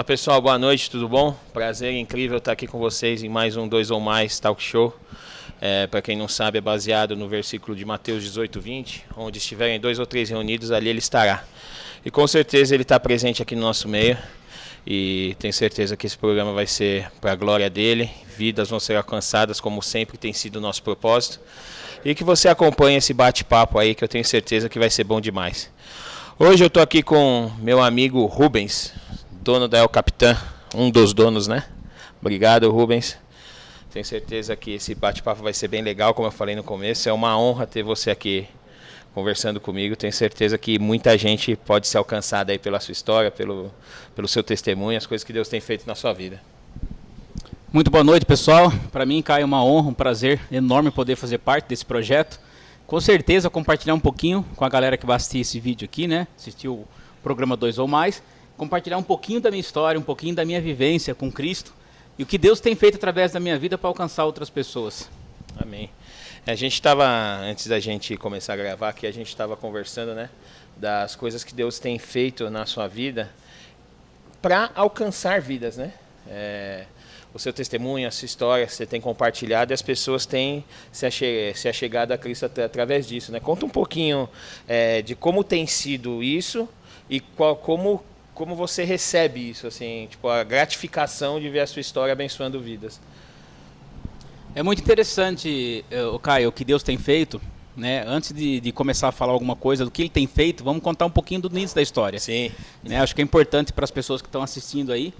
[0.00, 1.38] Fala pessoal, boa noite, tudo bom?
[1.52, 4.98] Prazer incrível estar aqui com vocês em mais um Dois ou Mais Talk Show.
[5.60, 9.78] É, Para quem não sabe, é baseado no versículo de Mateus 18, 20, onde estiverem
[9.78, 11.44] dois ou três reunidos, ali ele estará.
[12.02, 14.16] E com certeza ele está presente aqui no nosso meio.
[14.86, 18.08] E tenho certeza que esse programa vai ser para a glória dele.
[18.38, 21.40] Vidas vão ser alcançadas, como sempre tem sido o nosso propósito.
[22.02, 25.20] E que você acompanhe esse bate-papo aí, que eu tenho certeza que vai ser bom
[25.20, 25.70] demais.
[26.38, 28.94] Hoje eu estou aqui com meu amigo Rubens
[29.42, 30.36] dono da El Capitã,
[30.74, 31.64] um dos donos, né?
[32.20, 33.16] Obrigado, Rubens.
[33.90, 37.08] Tenho certeza que esse bate-papo vai ser bem legal, como eu falei no começo.
[37.08, 38.46] É uma honra ter você aqui
[39.14, 39.96] conversando comigo.
[39.96, 43.72] Tenho certeza que muita gente pode ser alcançada aí pela sua história, pelo,
[44.14, 46.40] pelo seu testemunho, as coisas que Deus tem feito na sua vida.
[47.72, 48.70] Muito boa noite, pessoal.
[48.92, 52.38] Para mim, Caio, é uma honra, um prazer enorme poder fazer parte desse projeto.
[52.86, 56.26] Com certeza, compartilhar um pouquinho com a galera que vai assistir esse vídeo aqui, né?
[56.36, 56.84] Assistir o
[57.22, 58.22] programa 2 ou mais
[58.60, 61.72] compartilhar um pouquinho da minha história, um pouquinho da minha vivência com Cristo
[62.18, 65.08] e o que Deus tem feito através da minha vida para alcançar outras pessoas.
[65.56, 65.88] Amém.
[66.46, 67.06] A gente estava,
[67.38, 70.28] antes da gente começar a gravar aqui, a gente estava conversando, né,
[70.76, 73.30] das coisas que Deus tem feito na sua vida
[74.42, 75.94] para alcançar vidas, né?
[76.28, 76.84] É,
[77.32, 81.54] o seu testemunho, a sua história, você tem compartilhado e as pessoas têm se, ache
[81.54, 83.40] se achegado a Cristo através disso, né?
[83.40, 84.28] Conta um pouquinho
[84.68, 86.68] é, de como tem sido isso
[87.08, 88.04] e qual, como
[88.40, 92.98] como você recebe isso, assim, tipo, a gratificação de ver a sua história abençoando vidas.
[94.54, 97.38] É muito interessante, o Caio, o que Deus tem feito.
[97.76, 98.02] Né?
[98.06, 101.04] Antes de, de, começar a falar alguma coisa do que ele tem feito, vamos contar
[101.04, 102.18] um pouquinho do início da história.
[102.18, 102.50] Sim.
[102.82, 102.98] Né?
[102.98, 105.12] Acho que é importante para as pessoas que estão assistindo aí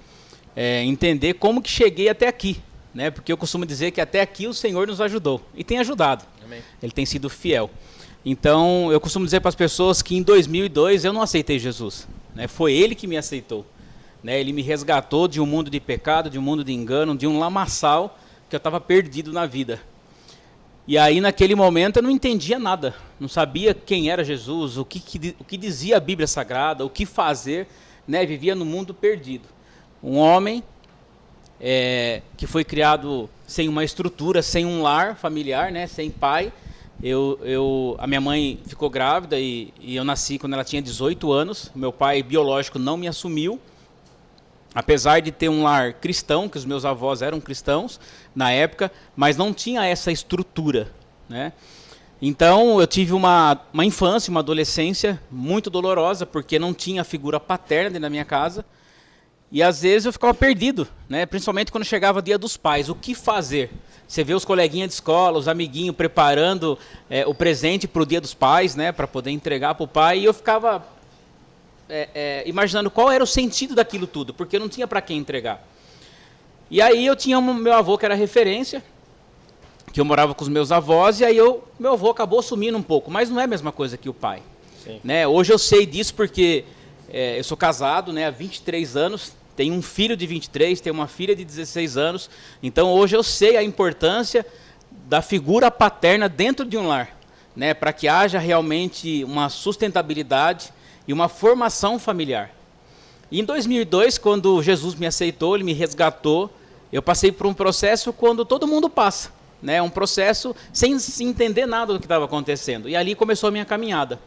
[0.55, 2.59] é, entender como que cheguei até aqui.
[2.91, 3.11] Né?
[3.11, 5.39] Porque eu costumo dizer que até aqui o Senhor nos ajudou.
[5.53, 6.25] E tem ajudado.
[6.43, 6.61] Amém.
[6.81, 7.69] Ele tem sido fiel.
[8.25, 12.07] Então, eu costumo dizer para as pessoas que em 2002 eu não aceitei Jesus.
[12.35, 12.47] Né?
[12.47, 13.65] Foi ele que me aceitou.
[14.23, 14.39] Né?
[14.39, 17.39] Ele me resgatou de um mundo de pecado, de um mundo de engano, de um
[17.39, 18.17] lamaçal
[18.49, 19.79] que eu estava perdido na vida.
[20.87, 22.95] E aí, naquele momento, eu não entendia nada.
[23.19, 26.89] Não sabia quem era Jesus, o que, que o que dizia a Bíblia Sagrada, o
[26.89, 27.67] que fazer.
[28.07, 28.25] Né?
[28.25, 29.47] Vivia no mundo perdido.
[30.03, 30.63] Um homem
[31.59, 35.85] é, que foi criado sem uma estrutura, sem um lar familiar, né?
[35.85, 36.51] sem pai
[37.03, 41.31] eu, eu, a minha mãe ficou grávida e, e eu nasci quando ela tinha 18
[41.31, 41.71] anos.
[41.73, 43.59] Meu pai biológico não me assumiu.
[44.73, 47.99] Apesar de ter um lar cristão, que os meus avós eram cristãos
[48.35, 50.91] na época, mas não tinha essa estrutura.
[51.27, 51.51] Né?
[52.21, 57.99] Então eu tive uma, uma infância, uma adolescência muito dolorosa, porque não tinha figura paterna
[57.99, 58.63] da minha casa.
[59.51, 61.25] E às vezes eu ficava perdido, né?
[61.25, 62.87] principalmente quando chegava o dia dos pais.
[62.87, 63.69] O que fazer?
[64.11, 66.77] Você vê os coleguinhas de escola, os amiguinhos preparando
[67.09, 70.19] é, o presente para o dia dos pais, né, para poder entregar para o pai,
[70.19, 70.85] e eu ficava
[71.87, 75.65] é, é, imaginando qual era o sentido daquilo tudo, porque não tinha para quem entregar.
[76.69, 78.83] E aí eu tinha um, meu avô que era referência,
[79.93, 82.83] que eu morava com os meus avós, e aí eu, meu avô acabou sumindo um
[82.83, 84.43] pouco, mas não é a mesma coisa que o pai.
[85.05, 85.25] Né?
[85.25, 86.65] Hoje eu sei disso porque
[87.09, 91.07] é, eu sou casado né, há 23 anos, tem um filho de 23, tem uma
[91.07, 92.29] filha de 16 anos.
[92.61, 94.45] Então hoje eu sei a importância
[95.07, 97.17] da figura paterna dentro de um lar,
[97.55, 100.71] né, para que haja realmente uma sustentabilidade
[101.07, 102.51] e uma formação familiar.
[103.29, 106.49] E em 2002, quando Jesus me aceitou, ele me resgatou,
[106.91, 111.93] eu passei por um processo quando todo mundo passa, né, um processo sem entender nada
[111.93, 112.89] do que estava acontecendo.
[112.89, 114.19] E ali começou a minha caminhada.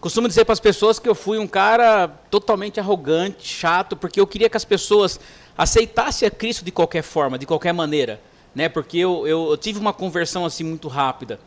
[0.00, 4.26] Costumo dizer para as pessoas que eu fui um cara totalmente arrogante, chato, porque eu
[4.26, 5.18] queria que as pessoas
[5.56, 8.20] aceitassem a Cristo de qualquer forma, de qualquer maneira,
[8.54, 8.68] né?
[8.68, 11.40] Porque eu, eu, eu tive uma conversão assim muito rápida,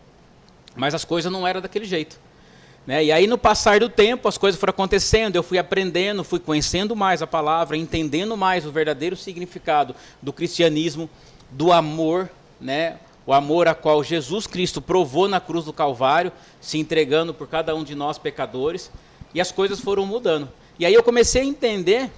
[0.75, 2.19] mas as coisas não eram daquele jeito.
[2.85, 3.05] Né?
[3.05, 6.93] E aí, no passar do tempo, as coisas foram acontecendo, eu fui aprendendo, fui conhecendo
[6.93, 11.09] mais a palavra, entendendo mais o verdadeiro significado do cristianismo,
[11.51, 12.97] do amor, né?
[13.31, 17.73] O amor a qual Jesus Cristo provou na cruz do Calvário, se entregando por cada
[17.73, 18.91] um de nós pecadores,
[19.33, 20.49] e as coisas foram mudando.
[20.77, 22.11] E aí eu comecei a entender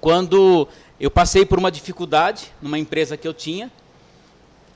[0.00, 0.66] quando
[0.98, 3.70] eu passei por uma dificuldade numa empresa que eu tinha,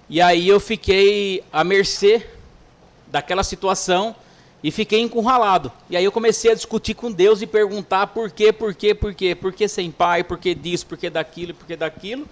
[0.08, 2.24] e aí eu fiquei à mercê
[3.08, 4.14] daquela situação
[4.62, 5.72] e fiquei encurralado.
[5.90, 9.12] E aí eu comecei a discutir com Deus e perguntar por quê, por quê, por
[9.12, 12.24] quê, por que sem pai, por que disso, por que daquilo, por que daquilo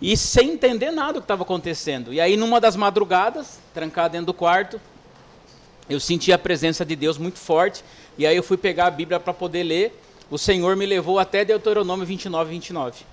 [0.00, 2.12] e sem entender nada do que estava acontecendo.
[2.12, 4.80] E aí, numa das madrugadas, trancado dentro do quarto,
[5.88, 7.82] eu senti a presença de Deus muito forte.
[8.16, 10.00] E aí eu fui pegar a Bíblia para poder ler.
[10.30, 13.04] O Senhor me levou até Deuteronômio 29, 29.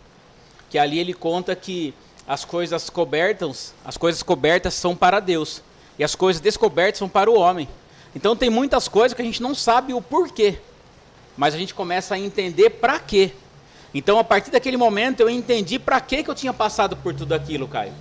[0.69, 1.93] Que ali ele conta que
[2.27, 5.63] as coisas cobertas, as coisas cobertas são para Deus.
[5.97, 7.69] E as coisas descobertas são para o homem.
[8.13, 10.59] Então tem muitas coisas que a gente não sabe o porquê.
[11.37, 13.31] Mas a gente começa a entender para quê.
[13.95, 17.33] Então, a partir daquele momento, eu entendi para que, que eu tinha passado por tudo
[17.33, 17.93] aquilo, Caio.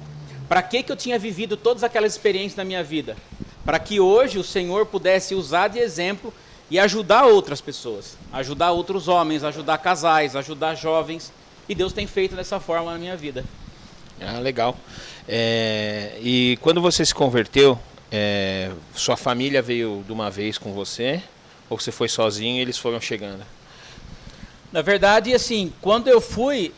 [0.49, 3.17] Para que, que eu tinha vivido todas aquelas experiências na minha vida.
[3.65, 6.35] Para que hoje o Senhor pudesse usar de exemplo
[6.69, 8.19] e ajudar outras pessoas.
[8.33, 11.33] Ajudar outros homens, ajudar casais, ajudar jovens.
[11.69, 13.45] E Deus tem feito dessa forma na minha vida.
[14.21, 14.77] Ah, legal.
[15.29, 17.79] É, e quando você se converteu,
[18.11, 21.23] é, sua família veio de uma vez com você?
[21.71, 23.45] Ou você foi sozinho e eles foram chegando?
[24.75, 26.75] Na verdade, assim, quando eu fui,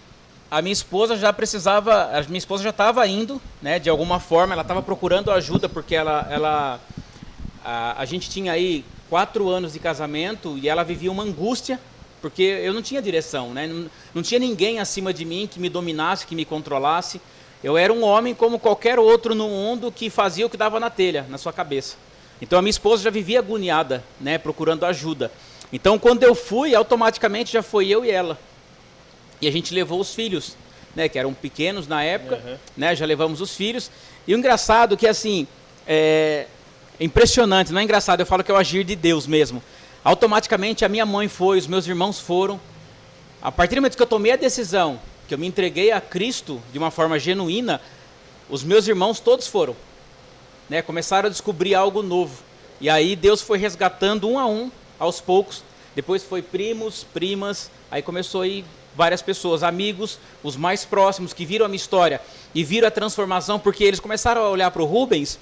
[0.51, 4.53] a minha esposa já precisava, a minha esposa já estava indo, né, de alguma forma,
[4.53, 6.81] ela estava procurando ajuda porque ela, ela
[7.65, 11.81] a, a gente tinha aí quatro anos de casamento e ela vivia uma angústia
[12.21, 15.71] porque eu não tinha direção, né, não, não tinha ninguém acima de mim que me
[15.71, 17.19] dominasse, que me controlasse.
[17.65, 20.91] Eu era um homem como qualquer outro no mundo que fazia o que dava na
[20.91, 21.97] telha, na sua cabeça.
[22.43, 25.33] Então a minha esposa já vivia agoniada, né, procurando ajuda.
[25.73, 28.39] Então, quando eu fui, automaticamente já foi eu e ela.
[29.41, 30.57] E a gente levou os filhos,
[30.95, 32.57] né, que eram pequenos na época, uhum.
[32.77, 33.91] né, já levamos os filhos.
[34.27, 35.47] E o engraçado é que, assim,
[35.87, 36.47] é
[36.99, 39.63] impressionante, não é engraçado, eu falo que é o agir de Deus mesmo.
[40.03, 42.61] Automaticamente a minha mãe foi, os meus irmãos foram.
[43.43, 44.99] A partir do momento que eu tomei a decisão,
[45.29, 47.81] que eu me entreguei a Cristo de uma forma genuína,
[48.49, 49.77] os meus irmãos todos foram.
[50.71, 52.43] Né, começaram a descobrir algo novo.
[52.81, 55.63] E aí Deus foi resgatando um a um aos poucos.
[55.95, 58.65] Depois foi primos, primas, aí começou aí
[58.97, 62.21] várias pessoas, amigos, os mais próximos que viram a minha história
[62.55, 65.39] e viram a transformação, porque eles começaram a olhar para o Rubens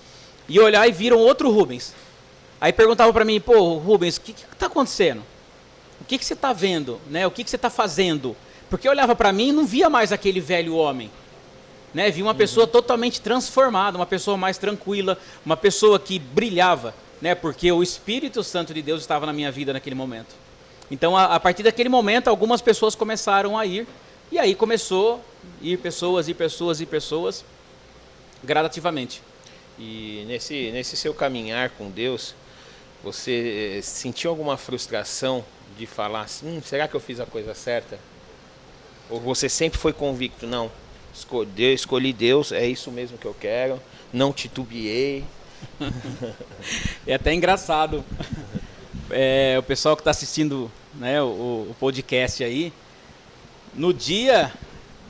[0.48, 1.94] e olhar e viram outro Rubens.
[2.60, 5.22] Aí perguntavam para mim, pô, Rubens, o que está acontecendo?
[6.00, 7.00] O que, que você está vendo?
[7.08, 7.26] Né?
[7.26, 8.36] O que, que você está fazendo?
[8.68, 11.10] Porque eu olhava para mim e não via mais aquele velho homem.
[11.92, 12.10] Né?
[12.10, 12.36] Via uma uhum.
[12.36, 15.16] pessoa totalmente transformada, uma pessoa mais tranquila,
[15.46, 17.34] uma pessoa que brilhava né?
[17.34, 20.34] Porque o Espírito Santo de Deus estava na minha vida naquele momento.
[20.90, 23.86] Então, a, a partir daquele momento, algumas pessoas começaram a ir,
[24.30, 27.44] e aí começou a ir pessoas e pessoas e pessoas,
[28.42, 29.22] gradativamente.
[29.78, 32.34] E nesse, nesse seu caminhar com Deus,
[33.02, 35.44] você eh, sentiu alguma frustração
[35.76, 37.98] de falar assim, hum, será que eu fiz a coisa certa?
[39.10, 40.70] Ou você sempre foi convicto, não,
[41.12, 43.80] escolhi, escolhi Deus, é isso mesmo que eu quero,
[44.12, 45.24] não titubeei,
[47.06, 48.04] é até engraçado.
[49.10, 52.72] É, o pessoal que está assistindo né, o, o, podcast aí,
[53.74, 54.52] no dia,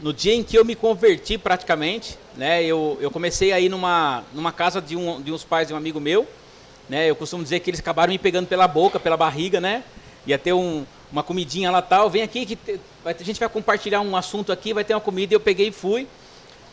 [0.02, 4.52] no dia em que eu me converti praticamente, né, eu, eu comecei aí numa, numa
[4.52, 6.26] casa de, um, de uns pais de um amigo meu,
[6.88, 9.84] né, eu costumo dizer que eles acabaram me pegando pela boca, pela barriga, né,
[10.26, 14.00] ia ter um, uma comidinha lá tal, vem aqui que te, a gente vai compartilhar
[14.00, 16.08] um assunto aqui, vai ter uma comida, eu peguei e fui,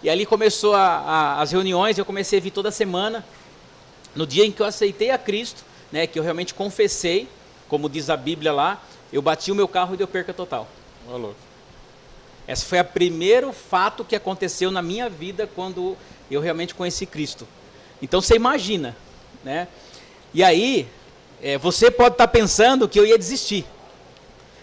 [0.01, 3.23] e ali começou a, a, as reuniões, eu comecei a vir toda semana,
[4.15, 7.27] no dia em que eu aceitei a Cristo, né, que eu realmente confessei,
[7.67, 8.81] como diz a Bíblia lá,
[9.11, 10.67] eu bati o meu carro e deu perca total.
[11.09, 11.33] Alô.
[12.47, 15.95] Esse foi o primeiro fato que aconteceu na minha vida quando
[16.29, 17.47] eu realmente conheci Cristo.
[18.01, 18.95] Então você imagina,
[19.43, 19.67] né?
[20.33, 20.87] E aí,
[21.41, 23.65] é, você pode estar tá pensando que eu ia desistir.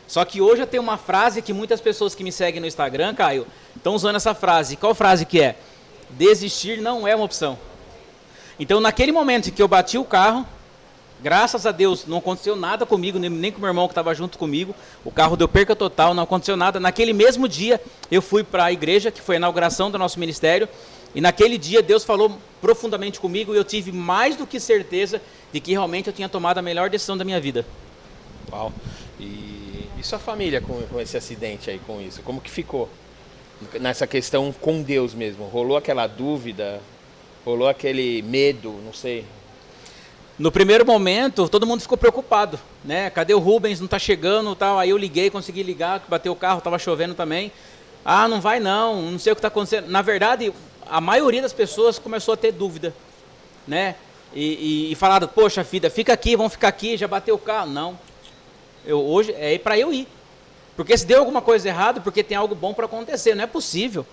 [0.06, 3.14] Só que hoje eu tenho uma frase que muitas pessoas que me seguem no Instagram,
[3.14, 4.76] Caio, estão usando essa frase.
[4.76, 5.56] Qual frase que é?
[6.10, 7.58] Desistir não é uma opção.
[8.58, 10.46] Então, naquele momento em que eu bati o carro,
[11.20, 14.38] graças a Deus não aconteceu nada comigo, nem com o meu irmão que estava junto
[14.38, 14.74] comigo.
[15.04, 16.80] O carro deu perca total, não aconteceu nada.
[16.80, 20.68] Naquele mesmo dia, eu fui para a igreja, que foi a inauguração do nosso ministério.
[21.14, 25.22] E naquele dia, Deus falou profundamente comigo e eu tive mais do que certeza
[25.52, 27.64] de que realmente eu tinha tomado a melhor decisão da minha vida.
[28.52, 28.72] Uau!
[29.18, 32.22] E, e sua família com, com esse acidente aí, com isso?
[32.22, 32.88] Como que ficou?
[33.80, 35.46] Nessa questão com Deus mesmo?
[35.46, 36.80] Rolou aquela dúvida?
[37.44, 39.24] Rolou aquele medo, não sei.
[40.38, 43.10] No primeiro momento, todo mundo ficou preocupado, né?
[43.10, 43.80] Cadê o Rubens?
[43.80, 44.78] Não está chegando, tal.
[44.78, 47.50] Aí eu liguei, consegui ligar, bateu o carro, estava chovendo também.
[48.04, 49.88] Ah, não vai não, não sei o que está acontecendo.
[49.88, 50.52] Na verdade,
[50.88, 52.94] a maioria das pessoas começou a ter dúvida,
[53.66, 53.96] né?
[54.32, 57.70] E, e, e falaram, poxa vida, fica aqui, vamos ficar aqui, já bateu o carro.
[57.70, 57.98] Não,
[58.84, 60.06] eu hoje é para eu ir,
[60.76, 64.06] porque se deu alguma coisa errada, porque tem algo bom para acontecer, não é possível.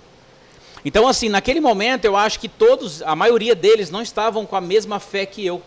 [0.85, 4.61] Então, assim, naquele momento eu acho que todos, a maioria deles não estavam com a
[4.61, 5.59] mesma fé que eu.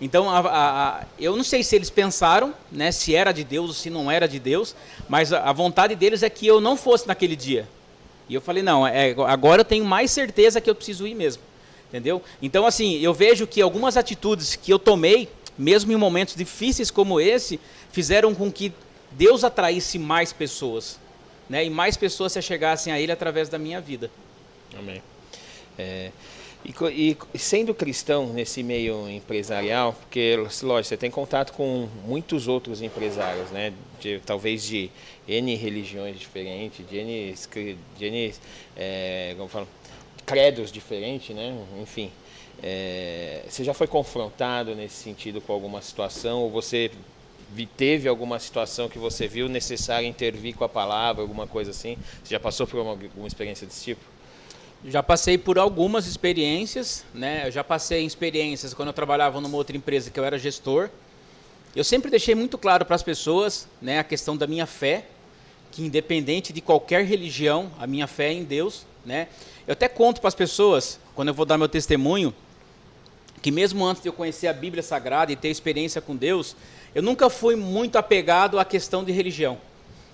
[0.00, 3.68] Então, a, a, a, eu não sei se eles pensaram, né, se era de Deus
[3.68, 4.74] ou se não era de Deus,
[5.06, 7.68] mas a, vontade deles é que eu não fosse naquele dia.
[8.26, 11.42] E eu falei, não, é, agora eu tenho mais certeza que eu preciso ir mesmo.
[11.88, 12.22] Entendeu?
[12.40, 17.20] Então, assim, eu vejo que algumas atitudes que eu tomei, mesmo em momentos difíceis como
[17.20, 17.60] esse,
[17.92, 18.72] fizeram com que
[19.12, 20.98] Deus atraísse mais pessoas
[21.48, 24.10] né, e mais pessoas se achegassem a Ele através da minha vida.
[24.78, 25.02] Amém.
[25.78, 26.10] É,
[26.64, 32.82] E, e, sendo cristão nesse meio empresarial, porque, lógico, você tem contato com muitos outros
[32.82, 33.72] empresários, né?
[34.00, 34.90] De, talvez de
[35.28, 37.34] N religiões diferentes, de N,
[37.96, 38.34] de N
[38.76, 39.68] é, como falo,
[40.24, 41.56] credos diferentes, né?
[41.80, 42.10] Enfim.
[42.62, 46.40] É, você já foi confrontado nesse sentido com alguma situação?
[46.40, 46.90] Ou você
[47.76, 51.96] teve alguma situação que você viu necessário intervir com a palavra, alguma coisa assim?
[52.22, 54.00] Você já passou por uma, alguma experiência desse tipo?
[54.84, 57.46] Já passei por algumas experiências, né?
[57.46, 60.90] Eu já passei em experiências quando eu trabalhava numa outra empresa que eu era gestor.
[61.74, 65.04] Eu sempre deixei muito claro para as pessoas, né, a questão da minha fé,
[65.70, 69.28] que independente de qualquer religião, a minha fé é em Deus, né?
[69.66, 72.34] Eu até conto para as pessoas, quando eu vou dar meu testemunho,
[73.42, 76.56] que mesmo antes de eu conhecer a Bíblia Sagrada e ter experiência com Deus,
[76.94, 79.58] eu nunca fui muito apegado à questão de religião.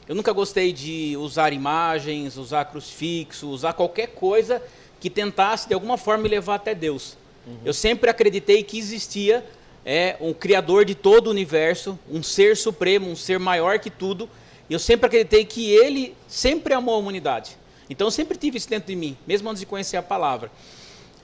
[0.08, 4.62] Eu nunca gostei de usar imagens, usar crucifixo, usar qualquer coisa
[5.00, 7.16] que tentasse de alguma forma me levar até Deus.
[7.46, 7.58] Uhum.
[7.64, 9.44] Eu sempre acreditei que existia
[9.84, 14.28] é, um criador de todo o universo, um ser supremo, um ser maior que tudo.
[14.68, 17.56] E eu sempre acreditei que ele sempre amou a humanidade.
[17.88, 20.50] Então eu sempre tive isso dentro de mim, mesmo antes de conhecer a palavra.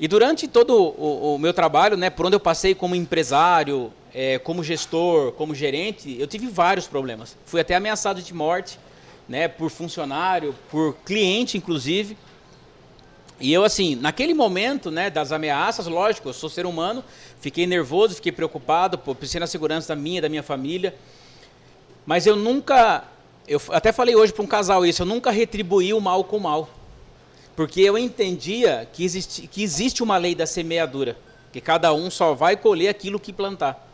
[0.00, 4.38] E durante todo o, o meu trabalho, né, por onde eu passei como empresário, é,
[4.38, 7.36] como gestor, como gerente, eu tive vários problemas.
[7.44, 8.78] Fui até ameaçado de morte,
[9.28, 12.16] né, por funcionário, por cliente, inclusive.
[13.40, 17.04] E eu, assim, naquele momento, né, das ameaças, lógico, eu sou ser humano,
[17.40, 20.94] fiquei nervoso, fiquei preocupado, pensei na segurança da minha, da minha família.
[22.06, 23.04] Mas eu nunca,
[23.46, 26.40] eu até falei hoje para um casal isso, eu nunca retribuí o mal com o
[26.40, 26.68] mal.
[27.58, 31.18] Porque eu entendia que existe, que existe uma lei da semeadura,
[31.52, 33.84] que cada um só vai colher aquilo que plantar.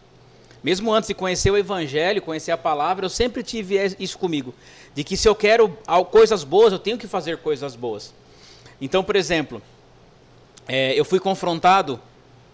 [0.62, 4.54] Mesmo antes de conhecer o Evangelho, conhecer a palavra, eu sempre tive isso comigo.
[4.94, 5.78] De que se eu quero
[6.11, 8.12] coisas boas, eu tenho que fazer coisas boas.
[8.78, 9.62] Então, por exemplo,
[10.68, 11.99] é, eu fui confrontado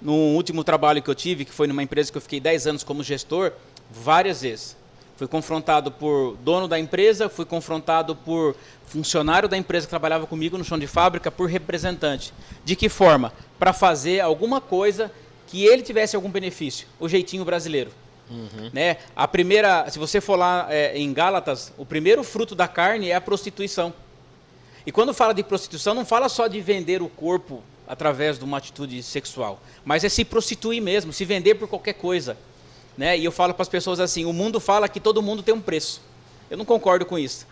[0.00, 2.84] no último trabalho que eu tive, que foi numa empresa que eu fiquei 10 anos
[2.84, 3.50] como gestor,
[3.90, 4.76] várias vezes.
[5.20, 10.56] Fui confrontado por dono da empresa, fui confrontado por funcionário da empresa que trabalhava comigo
[10.56, 12.32] no chão de fábrica, por representante.
[12.64, 13.30] De que forma?
[13.58, 15.12] Para fazer alguma coisa
[15.46, 17.90] que ele tivesse algum benefício, o jeitinho brasileiro.
[18.30, 18.70] Uhum.
[18.72, 18.96] Né?
[19.14, 23.14] A primeira, se você for lá é, em Gálatas, o primeiro fruto da carne é
[23.14, 23.92] a prostituição.
[24.86, 28.56] E quando fala de prostituição, não fala só de vender o corpo através de uma
[28.56, 32.38] atitude sexual, mas é se prostituir mesmo, se vender por qualquer coisa.
[33.00, 33.18] Né?
[33.18, 35.60] E eu falo para as pessoas assim: o mundo fala que todo mundo tem um
[35.60, 36.02] preço.
[36.50, 37.46] Eu não concordo com isso,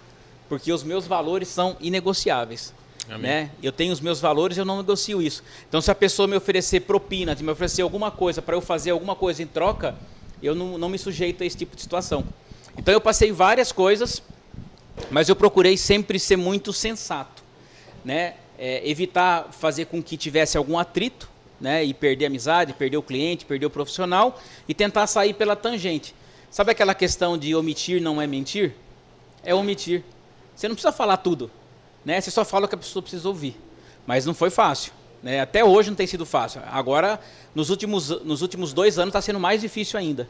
[0.47, 2.75] porque os meus valores são inegociáveis.
[3.19, 3.51] Né?
[3.63, 5.43] Eu tenho os meus valores, eu não negocio isso.
[5.67, 9.17] Então, se a pessoa me oferecer propina, me oferecer alguma coisa para eu fazer alguma
[9.17, 9.97] coisa em troca,
[10.43, 12.23] eu não, não me sujeito a esse tipo de situação.
[12.77, 14.23] Então, eu passei várias coisas,
[15.11, 17.43] mas eu procurei sempre ser muito sensato,
[18.05, 18.35] né?
[18.59, 21.85] É, evitar fazer com que tivesse algum atrito, né?
[21.85, 26.15] E perder a amizade, perder o cliente, perder o profissional e tentar sair pela tangente.
[26.51, 28.75] Sabe aquela questão de omitir não é mentir?
[29.45, 30.03] É omitir.
[30.55, 31.51] Você não precisa falar tudo
[32.09, 32.19] né?
[32.21, 33.55] Você só fala o que a pessoa precisa ouvir.
[34.07, 34.95] Mas não foi fácil.
[35.23, 35.41] Né?
[35.41, 36.63] Até hoje não tem sido fácil.
[36.65, 37.21] Agora,
[37.55, 40.27] nos últimos, nos últimos dois anos, está sendo mais difícil ainda.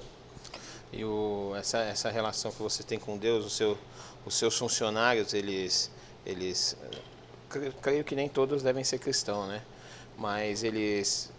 [0.92, 3.78] E o, essa, essa relação que você tem com Deus, o seu,
[4.26, 5.88] os seus funcionários, eles,
[6.26, 6.76] eles,
[7.80, 9.62] creio que nem todos devem ser cristãos, né?
[10.19, 11.31] Mas eles,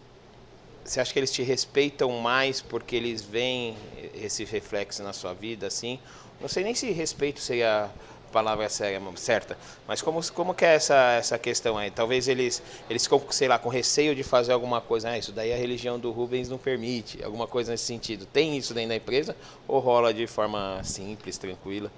[0.85, 3.75] você acha que eles te respeitam mais porque eles veem
[4.15, 5.99] esse reflexo na sua vida, assim?
[6.39, 7.89] Não sei nem se respeito seria
[8.29, 9.57] palavra certa,
[9.87, 11.89] mas como, como que é essa, essa questão aí?
[11.89, 15.51] Talvez eles, eles ficam, sei lá, com receio de fazer alguma coisa, ah, isso daí
[15.51, 18.27] a religião do Rubens não permite, alguma coisa nesse sentido.
[18.27, 19.35] Tem isso dentro da empresa
[19.67, 21.91] ou rola de forma simples, tranquila?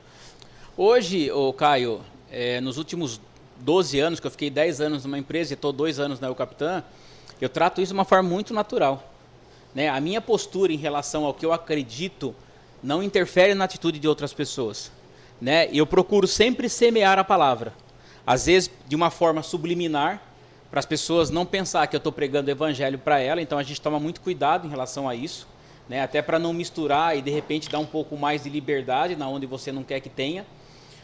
[0.77, 3.19] Hoje, o Caio, é, nos últimos
[3.61, 6.83] 12 anos, que eu fiquei 10 anos numa empresa e estou dois anos na Capitã,
[7.39, 9.11] eu trato isso de uma forma muito natural.
[9.73, 9.89] Né?
[9.89, 12.35] A minha postura em relação ao que eu acredito
[12.83, 14.91] não interfere na atitude de outras pessoas
[15.41, 15.67] né?
[15.73, 17.73] Eu procuro sempre semear a palavra,
[18.25, 20.21] às vezes de uma forma subliminar,
[20.69, 23.41] para as pessoas não pensar que eu estou pregando o evangelho para ela.
[23.41, 25.47] Então a gente toma muito cuidado em relação a isso,
[25.89, 26.01] né?
[26.01, 29.47] Até para não misturar e de repente dar um pouco mais de liberdade na onde
[29.47, 30.45] você não quer que tenha.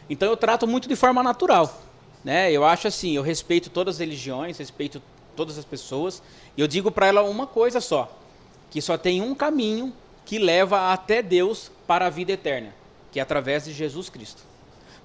[0.09, 1.81] Então eu trato muito de forma natural,
[2.23, 2.51] né?
[2.51, 5.01] Eu acho assim, eu respeito todas as religiões, respeito
[5.35, 6.21] todas as pessoas.
[6.55, 8.11] E eu digo para ela uma coisa só,
[8.69, 9.93] que só tem um caminho
[10.25, 12.73] que leva até Deus para a vida eterna
[13.17, 14.43] que é através de Jesus Cristo.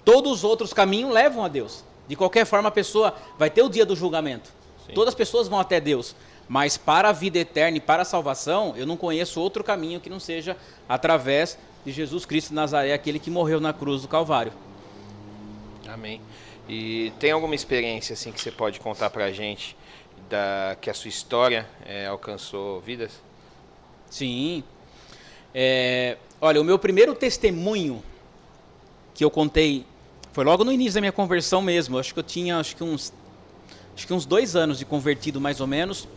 [0.04, 1.82] Todos os outros caminhos levam a Deus.
[2.06, 4.50] De qualquer forma, a pessoa vai ter o dia do julgamento.
[4.86, 4.92] Sim.
[4.92, 6.14] Todas as pessoas vão até Deus.
[6.46, 10.10] Mas para a vida eterna e para a salvação, eu não conheço outro caminho que
[10.10, 14.52] não seja através de Jesus Cristo de Nazaré, aquele que morreu na cruz do Calvário.
[15.88, 16.20] Amém.
[16.68, 19.76] E tem alguma experiência assim que você pode contar para gente
[20.28, 23.20] da que a sua história é, alcançou vidas?
[24.08, 24.62] Sim.
[25.54, 28.02] É, olha, o meu primeiro testemunho
[29.14, 29.84] que eu contei
[30.32, 31.98] foi logo no início da minha conversão mesmo.
[31.98, 33.12] Acho que eu tinha acho que uns,
[33.94, 36.08] acho que uns dois anos de convertido mais ou menos.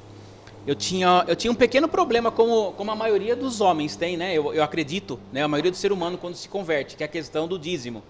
[0.65, 4.33] Eu tinha, eu tinha um pequeno problema, como, como a maioria dos homens tem, né?
[4.33, 5.43] Eu, eu acredito, né?
[5.43, 8.01] A maioria do ser humano quando se converte, que é a questão do dízimo.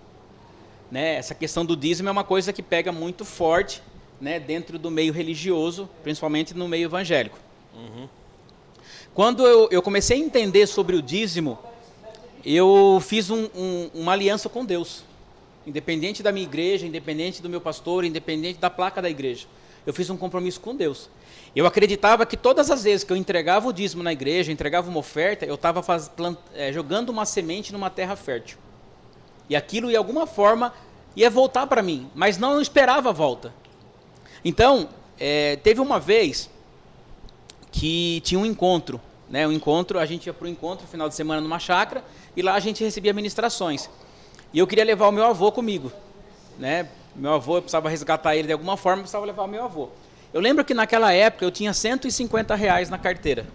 [0.95, 1.15] Né?
[1.15, 3.81] Essa questão do dízimo é uma coisa que pega muito forte
[4.21, 7.37] né, dentro do meio religioso, principalmente no meio evangélico.
[7.75, 8.07] Uhum.
[9.13, 11.59] Quando eu, eu, comecei a entender sobre o dízimo,
[12.45, 15.03] eu fiz um, um, uma aliança com Deus.
[15.67, 19.47] Independente da minha igreja, independente do meu pastor, independente da placa da igreja.
[19.85, 21.09] Eu fiz um compromisso com Deus.
[21.53, 24.99] Eu acreditava que todas as vezes que eu entregava o dízimo na igreja, entregava uma
[24.99, 25.83] oferta, eu estava
[26.53, 28.57] é, jogando uma semente numa terra fértil.
[29.49, 30.73] E aquilo, de alguma forma,
[31.15, 33.53] ia voltar para mim, mas não esperava a volta.
[34.43, 36.49] Então, é, teve uma vez
[37.71, 39.01] que tinha um encontro.
[39.27, 42.03] Né, um encontro, a gente ia para o encontro final de semana numa chácara
[42.35, 43.89] e lá a gente recebia ministrações.
[44.53, 45.91] E eu queria levar o meu avô comigo.
[46.59, 46.87] Né?
[47.15, 49.89] Meu avô, eu precisava resgatar ele de alguma forma, eu precisava levar o meu avô.
[50.31, 53.47] Eu lembro que naquela época eu tinha 150 reais na carteira.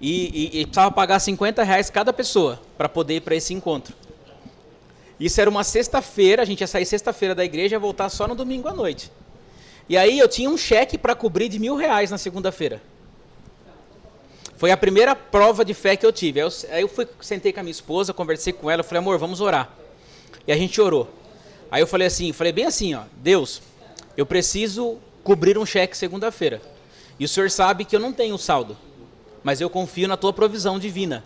[0.00, 3.96] E, e, e precisava pagar 50 reais cada pessoa para poder ir para esse encontro.
[5.18, 8.34] Isso era uma sexta-feira, a gente ia sair sexta-feira da igreja e voltar só no
[8.34, 9.10] domingo à noite.
[9.88, 12.80] E aí eu tinha um cheque para cobrir de mil reais na segunda-feira.
[14.56, 16.40] Foi a primeira prova de fé que eu tive.
[16.40, 19.18] Aí eu, aí eu fui, sentei com a minha esposa, conversei com ela, falei, amor,
[19.18, 19.72] vamos orar.
[20.46, 21.08] E a gente orou.
[21.70, 23.62] Aí eu falei assim, falei bem assim, ó, Deus,
[24.16, 26.60] eu preciso cobrir um cheque segunda-feira.
[27.18, 28.76] E o senhor sabe que eu não tenho saldo,
[29.42, 31.24] mas eu confio na tua provisão divina.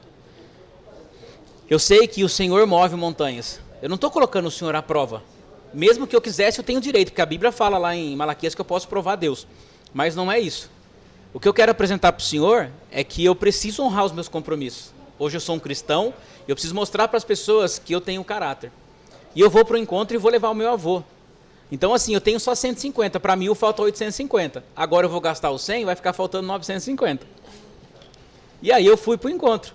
[1.69, 3.59] Eu sei que o Senhor move montanhas.
[3.83, 5.25] Eu não estou colocando o Senhor à prova.
[5.75, 8.61] Mesmo que eu quisesse, eu tenho direito, porque a Bíblia fala lá em Malaquias que
[8.61, 9.45] eu posso provar a Deus.
[9.93, 10.71] Mas não é isso.
[11.35, 14.29] O que eu quero apresentar para o Senhor é que eu preciso honrar os meus
[14.29, 14.93] compromissos.
[15.19, 16.15] Hoje eu sou um cristão,
[16.47, 18.71] eu preciso mostrar para as pessoas que eu tenho caráter.
[19.35, 21.03] E eu vou para o encontro e vou levar o meu avô.
[21.71, 24.63] Então, assim, eu tenho só 150, para mil falta 850.
[24.77, 27.27] Agora eu vou gastar o 100, vai ficar faltando 950.
[28.63, 29.75] E aí eu fui para o encontro.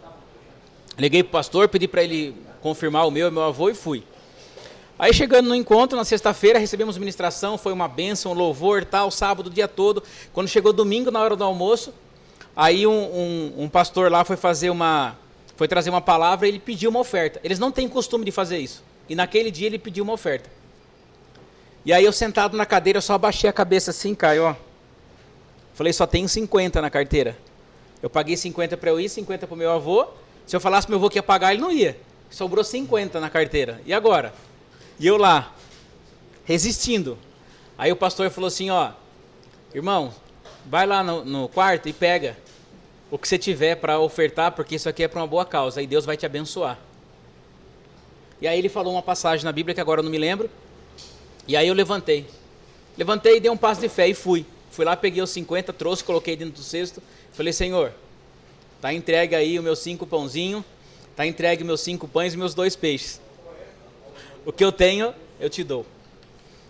[0.98, 4.04] Liguei para o pastor, pedi para ele confirmar o meu e meu avô e fui.
[5.00, 9.50] Aí chegando no encontro, na sexta-feira, recebemos ministração, foi uma bênção, louvor, tal, sábado, o
[9.50, 10.02] dia todo.
[10.34, 11.93] Quando chegou domingo, na hora do almoço,
[12.56, 15.15] aí um, um, um, pastor lá foi fazer uma,
[15.56, 17.39] foi trazer uma palavra e ele pediu uma oferta.
[17.43, 18.84] Eles não têm costume de fazer isso.
[19.08, 20.50] E naquele dia ele pediu uma oferta.
[21.86, 24.56] E aí eu sentado na cadeira, eu só abaixei a cabeça assim, Caio, ó.
[25.76, 27.38] Falei, só tenho 50 na carteira.
[28.02, 30.08] Eu paguei 50 para eu ir, 50 para o meu avô.
[30.48, 31.96] Se eu falasse meu avô que ia pagar, ele não ia.
[32.30, 33.82] Sobrou 50 na carteira.
[33.86, 34.34] E agora?
[35.00, 35.54] E eu lá,
[36.46, 37.18] resistindo.
[37.78, 38.92] Aí o pastor falou assim: Ó,
[39.74, 40.13] irmão,
[40.66, 42.38] vai lá no, no quarto e pega
[43.10, 45.88] o que você tiver para ofertar, porque isso aqui é para uma boa causa e
[45.88, 46.78] Deus vai te abençoar.
[48.42, 50.50] E aí ele falou uma passagem na Bíblia que agora eu não me lembro.
[51.48, 52.28] E aí eu levantei.
[52.98, 54.46] Levantei e dei um passo de fé e fui.
[54.70, 57.02] Fui lá, peguei os 50, trouxe, coloquei dentro do cesto.
[57.32, 57.94] Falei, Senhor,
[58.82, 60.63] tá entregue aí o meu cinco pãozinho
[61.18, 63.20] Está entregue meus cinco pães e meus dois peixes.
[64.46, 65.84] O que eu tenho, eu te dou.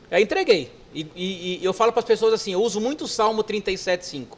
[0.09, 0.71] Aí entreguei.
[0.95, 4.37] E, e, e eu falo para as pessoas assim: eu uso muito o Salmo 37,5.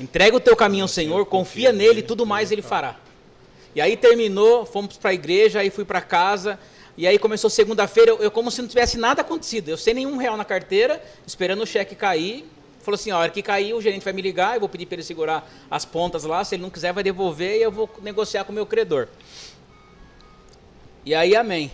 [0.00, 2.96] Entrega o teu caminho ao Senhor, confia nele, tudo mais ele fará.
[3.74, 6.58] E aí terminou, fomos para a igreja, aí fui para casa.
[6.96, 9.68] E aí começou segunda-feira, eu, eu, como se não tivesse nada acontecido.
[9.68, 12.46] Eu sem nenhum real na carteira, esperando o cheque cair.
[12.82, 14.96] Falou assim, a hora que cair, o gerente vai me ligar, eu vou pedir para
[14.96, 18.44] ele segurar as pontas lá, se ele não quiser vai devolver e eu vou negociar
[18.44, 19.08] com o meu credor.
[21.04, 21.70] E aí, amém.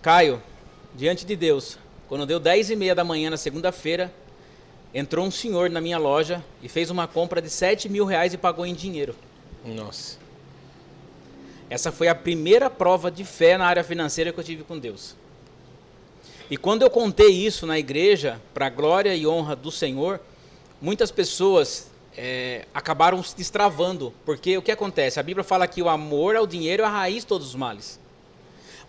[0.00, 0.40] Caio,
[0.94, 4.12] diante de Deus, quando deu 10 e meia da manhã na segunda-feira,
[4.94, 8.38] entrou um senhor na minha loja e fez uma compra de 7 mil reais e
[8.38, 9.14] pagou em dinheiro.
[9.64, 10.18] Nossa.
[11.70, 15.16] Essa foi a primeira prova de fé na área financeira que eu tive com Deus.
[16.52, 20.20] E quando eu contei isso na igreja, para a glória e honra do Senhor,
[20.82, 25.18] muitas pessoas é, acabaram se destravando, porque o que acontece?
[25.18, 27.98] A Bíblia fala que o amor ao dinheiro é a raiz de todos os males.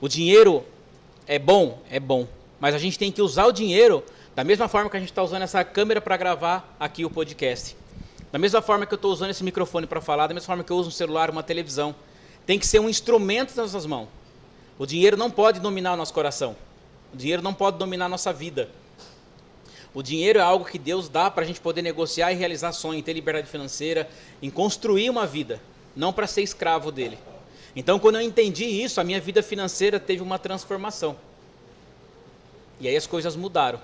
[0.02, 0.66] O dinheiro
[1.26, 2.28] é bom, é bom,
[2.60, 4.04] mas a gente tem que usar o dinheiro
[4.36, 7.78] da mesma forma que a gente está usando essa câmera para gravar aqui o podcast.
[8.30, 10.72] Da mesma forma que eu estou usando esse microfone para falar, da mesma forma que
[10.74, 11.96] eu uso um celular, uma televisão.
[12.46, 14.10] Tem que ser um instrumento nas nossas mãos.
[14.78, 16.58] O dinheiro não pode dominar o nosso coração.
[17.14, 18.70] O dinheiro não pode dominar a nossa vida.
[19.94, 23.06] O dinheiro é algo que Deus dá para a gente poder negociar e realizar sonhos,
[23.06, 24.10] ter liberdade financeira,
[24.42, 25.62] em construir uma vida,
[25.96, 27.20] não para ser escravo dele.
[27.76, 31.16] Então, quando eu entendi isso, a minha vida financeira teve uma transformação.
[32.80, 33.80] E aí as coisas mudaram.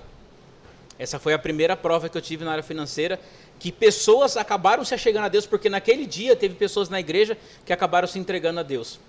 [0.97, 3.19] Essa foi a primeira prova que eu tive na área financeira,
[3.59, 7.71] que pessoas acabaram se achegando a Deus, porque naquele dia teve pessoas na igreja que
[7.71, 8.99] acabaram se entregando a Deus.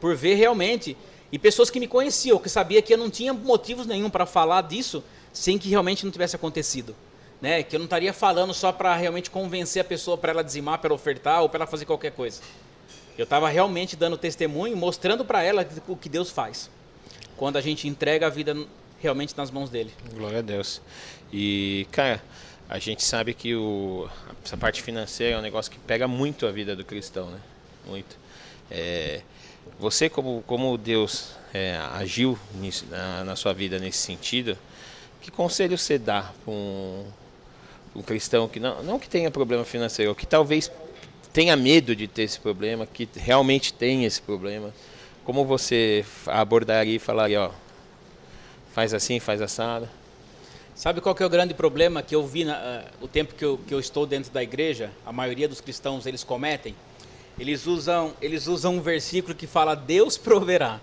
[0.00, 0.96] Por ver realmente,
[1.34, 4.62] e pessoas que me conheciam, que sabia que eu não tinha motivos nenhum para falar
[4.62, 6.94] disso, sem que realmente não tivesse acontecido.
[7.42, 7.64] Né?
[7.64, 10.86] Que eu não estaria falando só para realmente convencer a pessoa para ela dizimar, para
[10.86, 12.40] ela ofertar ou para ela fazer qualquer coisa.
[13.18, 16.70] Eu estava realmente dando testemunho, mostrando para ela o que Deus faz.
[17.36, 18.56] Quando a gente entrega a vida
[19.00, 19.92] realmente nas mãos dele.
[20.14, 20.80] Glória a Deus.
[21.32, 22.22] E, cara,
[22.68, 24.08] a gente sabe que o,
[24.44, 27.40] essa parte financeira é um negócio que pega muito a vida do cristão, né?
[27.88, 28.16] Muito.
[28.70, 29.22] É,
[29.78, 34.56] você, como, como Deus é, agiu nisso, na, na, sua vida nesse sentido,
[35.20, 37.04] que conselho você dá para um,
[37.96, 40.70] um, cristão que não, não que tenha problema financeiro, que talvez
[41.32, 44.72] tenha medo de ter esse problema, que realmente tem esse problema?
[45.24, 47.50] Como você abordaria e falaria, ó,
[48.72, 49.88] faz assim, faz assado.
[50.74, 53.44] Sabe qual que é o grande problema que eu vi na, uh, o tempo que
[53.44, 54.90] eu, que eu estou dentro da igreja?
[55.06, 56.74] A maioria dos cristãos eles cometem.
[57.38, 60.80] Eles usam, eles usam um versículo que fala Deus proverá.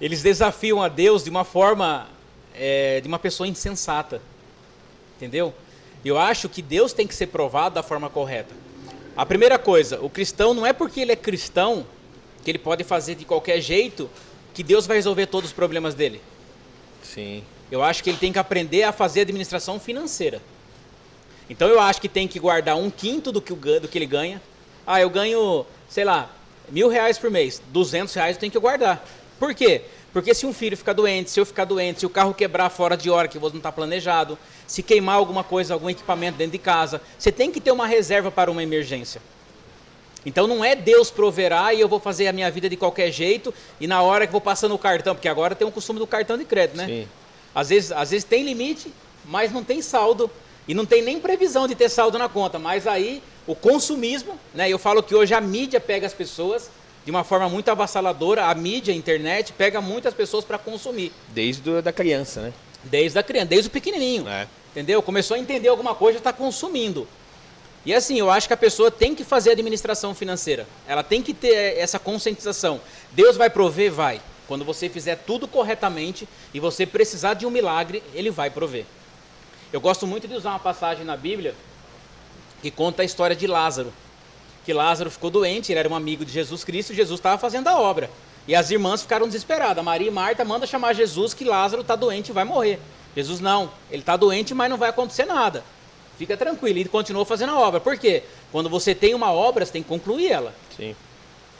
[0.00, 2.08] Eles desafiam a Deus de uma forma
[2.54, 4.22] é, de uma pessoa insensata,
[5.16, 5.52] entendeu?
[6.04, 8.54] Eu acho que Deus tem que ser provado da forma correta.
[9.16, 11.84] A primeira coisa, o cristão não é porque ele é cristão
[12.44, 14.08] que ele pode fazer de qualquer jeito
[14.54, 16.20] que Deus vai resolver todos os problemas dele.
[17.02, 17.42] Sim.
[17.70, 20.40] Eu acho que ele tem que aprender a fazer administração financeira.
[21.48, 24.40] Então eu acho que tem que guardar um quinto do que, do que ele ganha.
[24.86, 26.30] Ah, eu ganho, sei lá,
[26.70, 27.62] mil reais por mês.
[27.68, 29.04] Duzentos reais eu tenho que guardar.
[29.38, 29.82] Por quê?
[30.12, 32.96] Porque se um filho ficar doente, se eu ficar doente, se o carro quebrar fora
[32.96, 36.58] de hora que você não está planejado, se queimar alguma coisa, algum equipamento dentro de
[36.58, 39.20] casa, você tem que ter uma reserva para uma emergência.
[40.26, 43.54] Então não é Deus proverá e eu vou fazer a minha vida de qualquer jeito
[43.80, 46.36] e na hora que vou passando o cartão, porque agora tem o costume do cartão
[46.36, 46.86] de crédito, né?
[46.86, 47.08] Sim.
[47.54, 48.92] Às vezes, às vezes tem limite,
[49.24, 50.30] mas não tem saldo
[50.68, 52.58] e não tem nem previsão de ter saldo na conta.
[52.58, 54.68] Mas aí o consumismo, né?
[54.68, 56.70] Eu falo que hoje a mídia pega as pessoas
[57.04, 61.10] de uma forma muito avassaladora, a mídia, a internet pega muitas pessoas para consumir.
[61.30, 62.52] Desde a da criança, né?
[62.84, 64.28] Desde a criança, desde o pequenininho.
[64.28, 64.46] É.
[64.72, 65.00] Entendeu?
[65.00, 67.08] Começou a entender alguma coisa, está consumindo.
[67.86, 70.66] E assim, eu acho que a pessoa tem que fazer administração financeira.
[70.86, 72.78] Ela tem que ter essa conscientização.
[73.12, 73.90] Deus vai prover?
[73.90, 74.20] Vai.
[74.46, 78.84] Quando você fizer tudo corretamente e você precisar de um milagre, ele vai prover.
[79.72, 81.54] Eu gosto muito de usar uma passagem na Bíblia
[82.62, 83.92] que conta a história de Lázaro.
[84.64, 87.68] Que Lázaro ficou doente, ele era um amigo de Jesus Cristo, e Jesus estava fazendo
[87.68, 88.10] a obra.
[88.46, 89.84] E as irmãs ficaram desesperadas.
[89.84, 92.80] Maria e Marta manda chamar Jesus que Lázaro está doente e vai morrer.
[93.14, 95.62] Jesus não, ele está doente, mas não vai acontecer nada.
[96.16, 96.78] Fica tranquilo.
[96.78, 97.78] E continuou fazendo a obra.
[97.78, 98.22] Por quê?
[98.50, 100.54] Quando você tem uma obra, você tem que concluir ela.
[100.76, 100.96] Sim.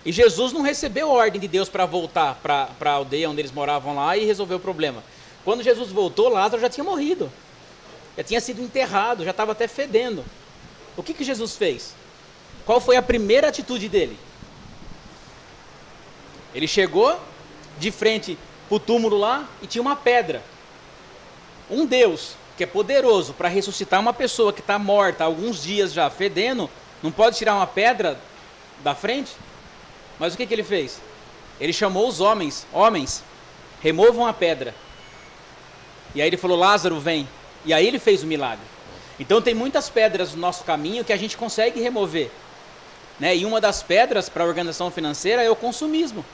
[0.05, 3.94] E Jesus não recebeu ordem de Deus para voltar para a aldeia onde eles moravam
[3.94, 5.03] lá e resolver o problema.
[5.44, 7.31] Quando Jesus voltou, Lázaro já tinha morrido.
[8.18, 10.24] Já tinha sido enterrado, já estava até fedendo.
[10.96, 11.94] O que, que Jesus fez?
[12.66, 14.18] Qual foi a primeira atitude dele?
[16.52, 17.16] Ele chegou
[17.78, 18.37] de frente
[18.68, 20.42] para o túmulo lá e tinha uma pedra.
[21.70, 25.92] Um Deus que é poderoso para ressuscitar uma pessoa que está morta há alguns dias
[25.92, 26.68] já fedendo,
[27.00, 28.18] não pode tirar uma pedra
[28.83, 29.31] da frente?
[30.18, 31.00] Mas o que, que ele fez?
[31.61, 33.22] Ele chamou os homens, homens,
[33.81, 34.74] removam a pedra.
[36.16, 37.28] E aí ele falou: Lázaro, vem.
[37.64, 38.64] E aí ele fez o milagre.
[39.18, 42.31] Então tem muitas pedras no nosso caminho que a gente consegue remover.
[43.18, 43.37] Né?
[43.37, 46.25] E uma das pedras para a organização financeira é o consumismo.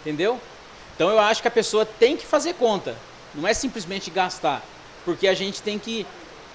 [0.00, 0.40] Entendeu?
[0.94, 2.96] Então eu acho que a pessoa tem que fazer conta.
[3.34, 4.62] Não é simplesmente gastar
[5.06, 6.04] porque a gente tem que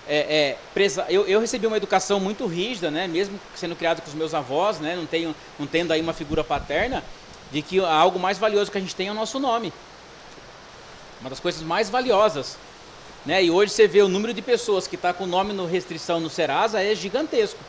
[0.08, 1.06] é, é, presa...
[1.10, 3.08] eu, eu, recebi uma educação muito rígida, né?
[3.08, 4.94] mesmo sendo criado com os meus avós, né?
[4.96, 7.02] não, tenho, não tendo aí uma figura paterna,
[7.50, 9.72] de que algo mais valioso que a gente tem é o nosso nome.
[11.22, 12.58] Uma das coisas mais valiosas.
[13.26, 13.44] Né?
[13.44, 16.20] E hoje você vê o número de pessoas que está com o nome no restrição
[16.20, 17.60] no Serasa é gigantesco.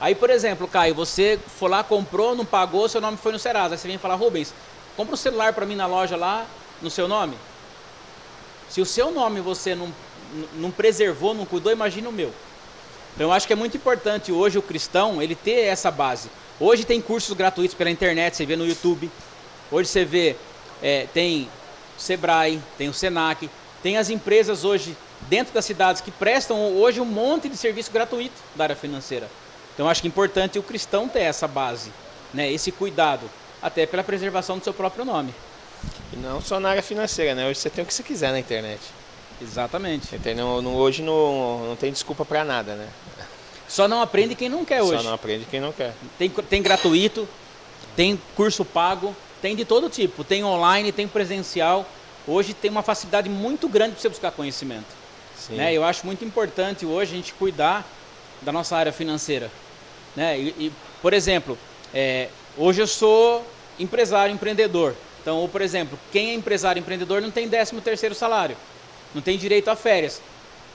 [0.00, 3.74] Aí, por exemplo, Caio, você foi lá, comprou, não pagou, seu nome foi no Serasa.
[3.74, 4.52] Aí você vem falar, Rubens,
[4.96, 6.46] compra um celular para mim na loja lá,
[6.82, 7.36] no seu nome.
[8.68, 9.92] Se o seu nome você não
[10.54, 12.32] não preservou, não cuidou, imagina o meu.
[13.14, 16.28] Então eu acho que é muito importante hoje o cristão ele ter essa base.
[16.58, 19.10] Hoje tem cursos gratuitos pela internet, você vê no YouTube.
[19.70, 20.36] Hoje você vê,
[20.82, 21.48] é, tem
[21.96, 23.48] Sebrae, tem o Senac,
[23.84, 24.96] tem as empresas hoje
[25.28, 29.28] dentro das cidades que prestam hoje um monte de serviço gratuito da área financeira.
[29.74, 31.92] Então eu acho que é importante o cristão ter essa base,
[32.32, 35.34] né, esse cuidado, até pela preservação do seu próprio nome.
[36.14, 37.46] E não só na área financeira, né?
[37.46, 38.80] Hoje você tem o que você quiser na internet.
[39.42, 40.16] Exatamente.
[40.16, 40.46] Entendeu?
[40.46, 42.88] Hoje não, não tem desculpa para nada, né?
[43.68, 44.96] Só não aprende quem não quer hoje.
[44.96, 45.92] Só não aprende quem não quer.
[46.16, 47.28] Tem, tem gratuito,
[47.94, 50.24] tem curso pago, tem de todo tipo.
[50.24, 51.86] Tem online, tem presencial.
[52.26, 55.04] Hoje tem uma facilidade muito grande para você buscar conhecimento.
[55.50, 55.74] Né?
[55.74, 57.86] Eu acho muito importante hoje a gente cuidar
[58.42, 59.50] da nossa área financeira.
[60.16, 60.38] Né?
[60.38, 61.58] E, e por exemplo,
[61.92, 63.44] é, hoje eu sou
[63.78, 64.94] empresário, empreendedor.
[65.20, 68.56] Então, ou, por exemplo, quem é empresário, empreendedor não tem 13 terceiro salário,
[69.14, 70.20] não tem direito a férias.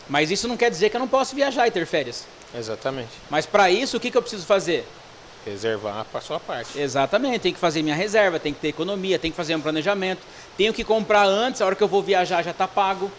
[0.08, 2.26] Mas isso não quer dizer que eu não posso viajar e ter férias.
[2.58, 3.12] Exatamente.
[3.30, 4.88] Mas para isso, o que, que eu preciso fazer?
[5.50, 6.80] Reservar para sua parte.
[6.80, 10.22] Exatamente, tem que fazer minha reserva, tem que ter economia, tem que fazer um planejamento,
[10.56, 13.12] tenho que comprar antes, a hora que eu vou viajar já está pago,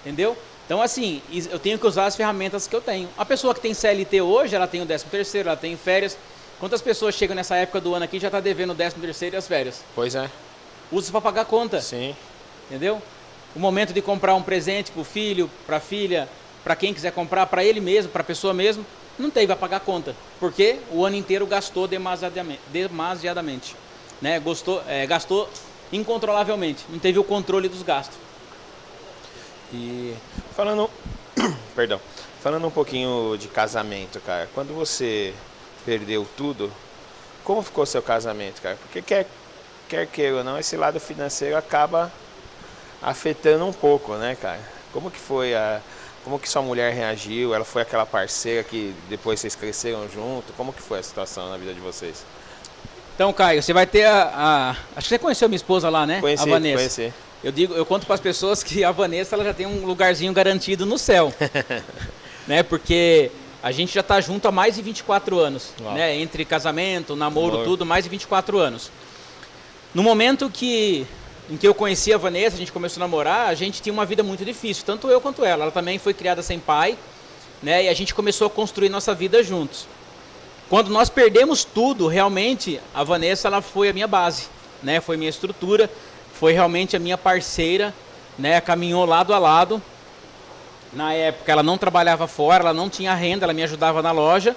[0.00, 0.36] entendeu?
[0.66, 3.08] Então assim, eu tenho que usar as ferramentas que eu tenho.
[3.18, 6.16] A pessoa que tem CLT hoje, ela tem o 13 terceiro, ela tem férias.
[6.60, 9.36] Quantas pessoas chegam nessa época do ano aqui e já está devendo o 13 terceiro
[9.36, 9.84] e as férias?
[9.94, 10.30] Pois é.
[10.92, 11.80] Usa para pagar conta.
[11.80, 12.14] Sim.
[12.70, 13.02] Entendeu?
[13.54, 16.28] O momento de comprar um presente para o filho, para a filha,
[16.62, 18.86] para quem quiser comprar, para ele mesmo, para a pessoa mesmo,
[19.18, 23.76] não teve a pagar conta, porque o ano inteiro gastou demasiadamente, demasiadamente
[24.20, 24.40] né?
[24.40, 25.48] Gostou, é, gastou
[25.92, 28.16] incontrolavelmente, não teve o controle dos gastos.
[29.72, 30.14] E
[30.56, 30.88] falando,
[31.76, 32.00] perdão,
[32.42, 35.34] falando um pouquinho de casamento, cara, quando você
[35.84, 36.72] perdeu tudo,
[37.44, 38.76] como ficou seu casamento, cara?
[38.76, 39.26] Porque quer,
[39.88, 42.10] quer queira ou não, esse lado financeiro acaba
[43.02, 44.60] afetando um pouco, né, cara?
[44.92, 45.82] Como que foi a,
[46.24, 47.54] como que sua mulher reagiu?
[47.54, 50.52] Ela foi aquela parceira que depois vocês cresceram junto?
[50.54, 52.24] Como que foi a situação na vida de vocês?
[53.14, 54.70] Então, Caio, você vai ter a, a...
[54.96, 56.20] acho que você conheceu minha esposa lá, né?
[56.20, 56.76] Conheci, a Vanessa.
[56.76, 57.14] Conheci.
[57.44, 60.32] Eu digo, eu conto para as pessoas que a Vanessa ela já tem um lugarzinho
[60.32, 61.32] garantido no céu,
[62.48, 62.62] né?
[62.62, 63.30] Porque
[63.62, 65.92] a gente já está junto há mais de 24 anos, Uau.
[65.94, 66.16] né?
[66.16, 67.64] Entre casamento, namoro, Amor.
[67.64, 68.90] tudo, mais de 24 anos.
[69.94, 71.06] No momento que
[71.50, 74.06] em que eu conheci a Vanessa, a gente começou a namorar, a gente tinha uma
[74.06, 75.64] vida muito difícil, tanto eu quanto ela.
[75.64, 76.96] Ela também foi criada sem pai,
[77.62, 77.84] né?
[77.84, 79.86] E a gente começou a construir nossa vida juntos.
[80.70, 84.46] Quando nós perdemos tudo, realmente a Vanessa ela foi a minha base,
[84.82, 85.00] né?
[85.00, 85.90] Foi minha estrutura,
[86.32, 87.94] foi realmente a minha parceira,
[88.38, 88.60] né?
[88.60, 89.82] Caminhou lado a lado.
[90.94, 94.56] Na época ela não trabalhava fora, ela não tinha renda, ela me ajudava na loja.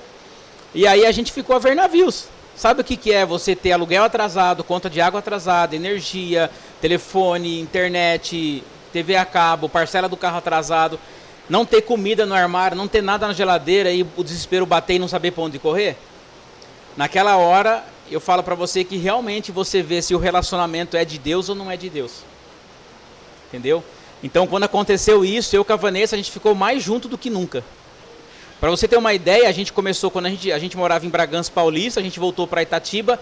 [0.73, 2.28] E aí a gente ficou a ver navios.
[2.57, 6.49] Sabe o que, que é você ter aluguel atrasado, conta de água atrasada, energia,
[6.81, 10.99] telefone, internet, TV a cabo, parcela do carro atrasado,
[11.47, 14.99] não ter comida no armário, não ter nada na geladeira e o desespero bater e
[14.99, 15.97] não saber para onde correr?
[16.97, 21.19] Naquela hora, eu falo para você que realmente você vê se o relacionamento é de
[21.19, 22.23] Deus ou não é de Deus.
[23.49, 23.83] Entendeu?
[24.23, 27.29] Então, quando aconteceu isso, eu com a Vanessa, a gente ficou mais junto do que
[27.29, 27.63] nunca.
[28.59, 31.09] Para você ter uma ideia, a gente começou quando a gente, a gente morava em
[31.09, 33.19] Bragança Paulista, a gente voltou para Itatiba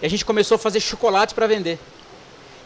[0.00, 1.78] e a gente começou a fazer chocolate para vender.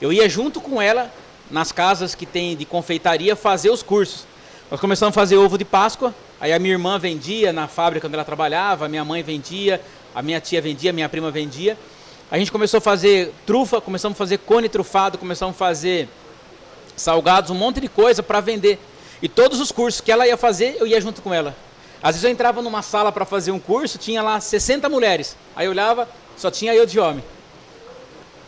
[0.00, 1.12] Eu ia junto com ela
[1.50, 4.26] nas casas que tem de confeitaria fazer os cursos.
[4.70, 8.14] Nós começamos a fazer ovo de Páscoa, aí a minha irmã vendia na fábrica onde
[8.14, 9.80] ela trabalhava, a minha mãe vendia,
[10.14, 11.76] a minha tia vendia, a minha prima vendia.
[12.30, 16.08] A gente começou a fazer trufa, começamos a fazer cone trufado, começamos a fazer
[16.94, 18.78] salgados, um monte de coisa para vender.
[19.20, 21.56] E todos os cursos que ela ia fazer, eu ia junto com ela.
[22.04, 25.34] Às vezes eu entrava numa sala para fazer um curso, tinha lá 60 mulheres.
[25.56, 27.24] Aí eu olhava, só tinha eu de homem.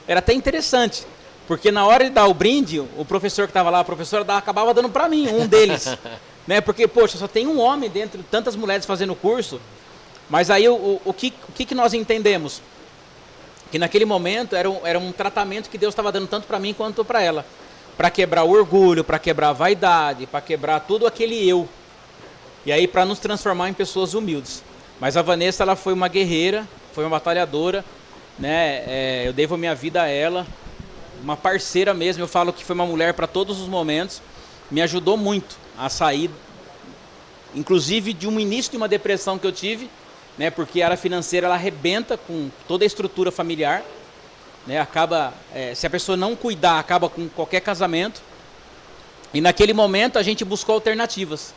[0.07, 1.07] Era até interessante,
[1.49, 4.75] porque na hora de dar o brinde, o professor que estava lá, a professora acabava
[4.75, 5.89] dando para mim, um deles.
[6.47, 6.61] né?
[6.61, 9.59] Porque, poxa, só tem um homem dentro de tantas mulheres fazendo o curso.
[10.29, 12.61] Mas aí o, o, o, que, o que, nós entendemos?
[13.73, 16.75] Que naquele momento era um, era um tratamento que Deus estava dando tanto para mim
[16.75, 17.47] quanto para ela.
[17.97, 21.67] Para quebrar o orgulho, para quebrar a vaidade, para quebrar tudo aquele eu
[22.67, 24.63] e aí para nos transformar em pessoas humildes.
[25.01, 27.85] Mas a Vanessa ela foi uma guerreira, foi uma batalhadora,
[28.37, 28.83] né?
[28.87, 30.45] É, eu devo minha vida a ela,
[31.23, 32.25] uma parceira mesmo.
[32.25, 34.21] Eu falo que foi uma mulher para todos os momentos,
[34.69, 36.29] me ajudou muito a sair,
[37.55, 39.89] inclusive de um início de uma depressão que eu tive,
[40.37, 40.51] né?
[40.51, 43.85] Porque a área financeira ela arrebenta com toda a estrutura familiar,
[44.67, 44.81] né?
[44.81, 48.21] Acaba, é, se a pessoa não cuidar, acaba com qualquer casamento.
[49.33, 51.55] E naquele momento a gente buscou alternativas.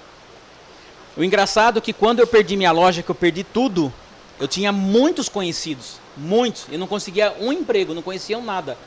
[1.19, 3.91] O engraçado é que quando eu perdi minha loja, que eu perdi tudo,
[4.39, 8.77] eu tinha muitos conhecidos, muitos, e não conseguia um emprego, não conheciam nada.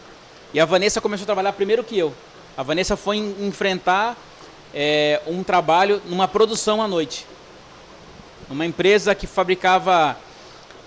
[0.55, 2.15] E a Vanessa começou a trabalhar primeiro que eu.
[2.57, 4.17] A Vanessa foi enfrentar
[4.73, 7.27] é, um trabalho numa produção à noite.
[8.49, 10.17] Uma empresa que fabricava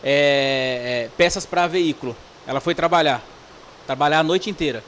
[0.03, 2.17] é, peças para veículo.
[2.47, 3.23] Ela foi trabalhar,
[3.85, 4.83] trabalhar a noite inteira.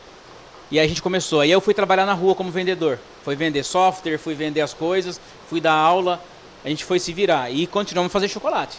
[0.72, 1.42] E aí a gente começou.
[1.42, 2.98] Aí eu fui trabalhar na rua como vendedor.
[3.24, 6.20] Fui vender software, fui vender as coisas, fui dar aula
[6.64, 8.78] a gente foi se virar e continuamos a fazer chocolate.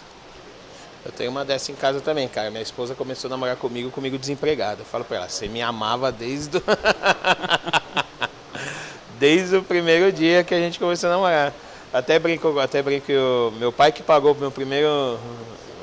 [1.05, 2.51] Eu tenho uma dessa em casa também, cara.
[2.51, 4.81] Minha esposa começou a namorar comigo, comigo desempregado.
[4.81, 6.63] Eu falo pra ela, você me amava desde o...
[9.17, 11.53] desde o primeiro dia que a gente começou a namorar.
[11.91, 13.11] Até brinco, até brinco,
[13.57, 15.17] meu pai que pagou meu primeiro,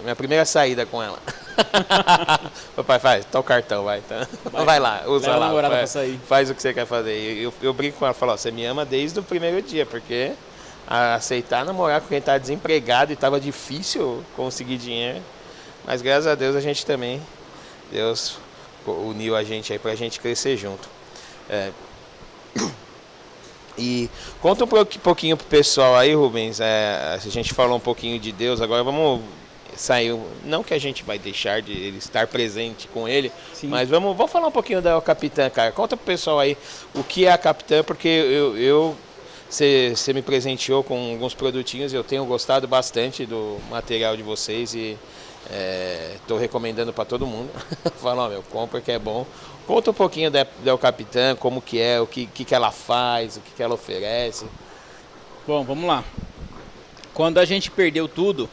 [0.03, 1.19] minha primeira saída com ela.
[2.77, 4.01] Papai, faz, tá o cartão, vai.
[4.03, 4.27] Tá.
[4.45, 5.51] Vai, vai lá, usa lá.
[5.69, 5.97] Faz,
[6.29, 7.13] faz, o que você quer fazer.
[7.13, 10.33] Eu, eu brinco com ela, falo, você me ama desde o primeiro dia, porque
[10.87, 15.23] aceitar namorar com quem tá desempregado e tava difícil conseguir dinheiro.
[15.85, 17.21] Mas graças a Deus a gente também,
[17.91, 18.39] Deus
[18.87, 20.89] uniu a gente aí pra gente crescer junto.
[21.49, 21.71] É.
[23.79, 24.09] E
[24.41, 24.67] conta um
[25.03, 26.61] pouquinho pro pessoal aí, Rubens.
[26.61, 29.21] É, a gente falou um pouquinho de Deus, agora vamos
[29.77, 30.19] sair.
[30.45, 33.69] Não que a gente vai deixar de ele estar presente com ele, Sim.
[33.69, 35.73] mas vamos, vamos falar um pouquinho da Capitã, cara.
[35.73, 36.57] Conta pro pessoal aí
[36.95, 38.97] o que é a Capitã, porque eu, eu
[39.49, 44.99] você, me presenteou com alguns produtinhos, eu tenho gostado bastante do material de vocês e
[46.21, 47.51] estou é, recomendando para todo mundo.
[48.03, 49.27] Fala, ó, meu, compra que é bom.
[49.67, 53.37] Conta um pouquinho da, da Capitã, como que é, o que, que, que ela faz,
[53.37, 54.47] o que, que ela oferece.
[55.47, 56.05] Bom, vamos lá.
[57.15, 58.49] Quando a gente perdeu tudo,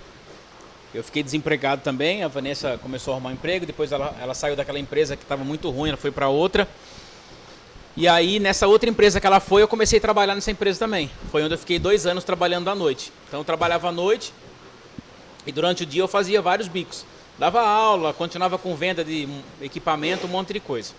[0.94, 2.24] eu fiquei desempregado também.
[2.24, 5.44] A Vanessa começou a arrumar um emprego, depois ela, ela saiu daquela empresa que estava
[5.44, 6.68] muito ruim, ela foi para outra.
[7.96, 11.12] E aí, nessa outra empresa que ela foi, eu comecei a trabalhar nessa empresa também.
[11.32, 13.14] Foi onde eu fiquei dois anos trabalhando à noite.
[13.28, 14.34] Então, eu trabalhava à noite
[15.46, 17.06] e durante o dia eu fazia vários bicos.
[17.38, 19.28] Dava aula, continuava com venda de
[19.62, 20.94] equipamento, um monte de coisa.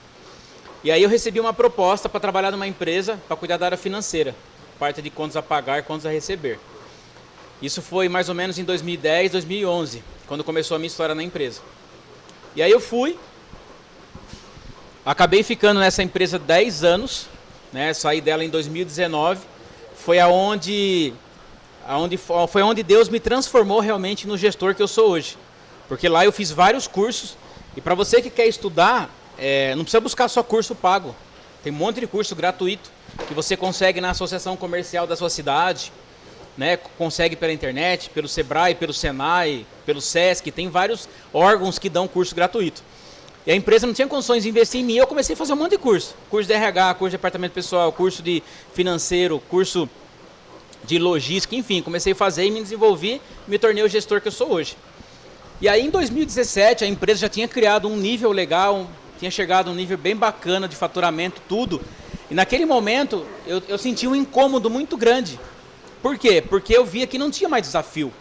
[0.85, 4.35] E aí eu recebi uma proposta para trabalhar numa empresa para cuidar da área financeira,
[4.79, 6.61] parte de contas a pagar, contas a receber.
[7.63, 11.61] Isso foi mais ou menos em 2010, 2011, quando começou a minha história na empresa.
[12.55, 13.17] E aí eu fui,
[15.05, 17.27] acabei ficando nessa empresa 10 anos,
[17.73, 17.93] né?
[17.93, 19.41] Saí dela em 2019.
[19.97, 21.13] Foi aonde,
[21.87, 25.37] aonde foi onde Deus me transformou realmente no gestor que eu sou hoje.
[25.89, 27.37] Porque lá eu fiz vários cursos.
[27.77, 31.15] E para você que quer estudar, é, não precisa buscar só curso pago.
[31.63, 32.91] Tem um monte de curso gratuito
[33.27, 35.93] que você consegue na associação comercial da sua cidade,
[36.57, 36.77] né?
[36.77, 42.35] Consegue pela internet, pelo Sebrae, pelo Senai, pelo SESC, tem vários órgãos que dão curso
[42.35, 42.83] gratuito.
[43.47, 45.57] E a empresa não tinha condições de investir em mim, eu comecei a fazer um
[45.57, 46.15] monte de curso.
[46.31, 49.89] Curso de RH, curso de departamento pessoal, curso de financeiro, curso
[50.85, 54.33] de logística, enfim, comecei a fazer e me desenvolvi, me tornei o gestor que eu
[54.33, 54.77] sou hoje.
[55.61, 58.87] E aí em 2017 a empresa já tinha criado um nível legal,
[59.19, 61.83] tinha chegado a um nível bem bacana de faturamento, tudo.
[62.31, 65.39] E naquele momento eu, eu senti um incômodo muito grande.
[66.03, 66.43] Por quê?
[66.43, 68.13] Porque eu via que não tinha mais desafio.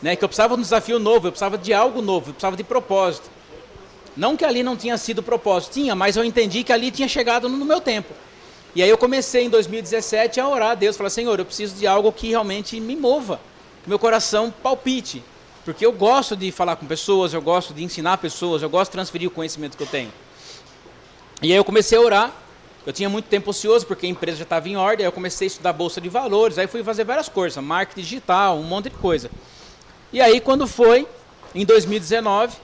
[0.00, 0.16] Né?
[0.16, 2.64] Que eu precisava de um desafio novo, eu precisava de algo novo, eu precisava de
[2.64, 3.30] propósito.
[4.16, 7.48] Não que ali não tinha sido propósito, tinha, mas eu entendi que ali tinha chegado
[7.48, 8.12] no meu tempo.
[8.74, 11.86] E aí eu comecei em 2017 a orar a Deus, falar, Senhor, eu preciso de
[11.86, 13.40] algo que realmente me mova,
[13.82, 15.22] que meu coração palpite.
[15.64, 18.92] Porque eu gosto de falar com pessoas, eu gosto de ensinar pessoas, eu gosto de
[18.92, 20.12] transferir o conhecimento que eu tenho.
[21.42, 22.32] E aí eu comecei a orar.
[22.86, 25.04] Eu tinha muito tempo ocioso porque a empresa já estava em ordem.
[25.04, 26.58] Aí eu comecei a estudar bolsa de valores.
[26.58, 29.30] Aí fui fazer várias coisas, marketing digital, um monte de coisa.
[30.12, 31.06] E aí quando foi
[31.54, 32.56] em 2019,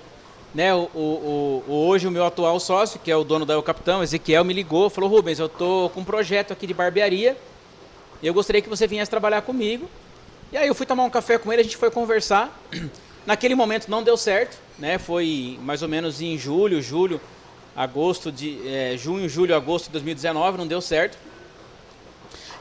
[0.57, 3.63] né, o, o, o, hoje o meu atual sócio, que é o dono da El
[3.63, 7.37] Capitão, Ezequiel, me ligou, falou: Rubens, eu tô com um projeto aqui de barbearia.
[8.23, 9.87] Eu gostaria que você viesse trabalhar comigo.
[10.51, 12.59] E aí eu fui tomar um café com ele, a gente foi conversar.
[13.27, 14.97] Naquele momento não deu certo, né?
[14.97, 17.21] Foi mais ou menos em julho, julho,
[17.77, 21.19] agosto de é, junho, julho, agosto de 2019, não deu certo.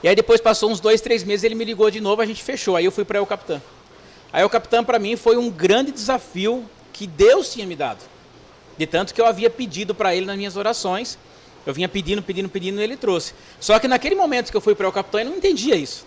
[0.03, 2.43] E aí depois passou uns dois, três meses, ele me ligou de novo, a gente
[2.43, 2.75] fechou.
[2.75, 3.62] Aí eu fui para o Capitã.
[4.34, 7.99] Aí o Capitã para mim foi um grande desafio que Deus tinha me dado.
[8.77, 11.17] De tanto que eu havia pedido para ele nas minhas orações.
[11.65, 13.34] Eu vinha pedindo, pedindo, pedindo e ele trouxe.
[13.60, 16.05] Só que naquele momento que eu fui para o Capitão, eu não entendia isso.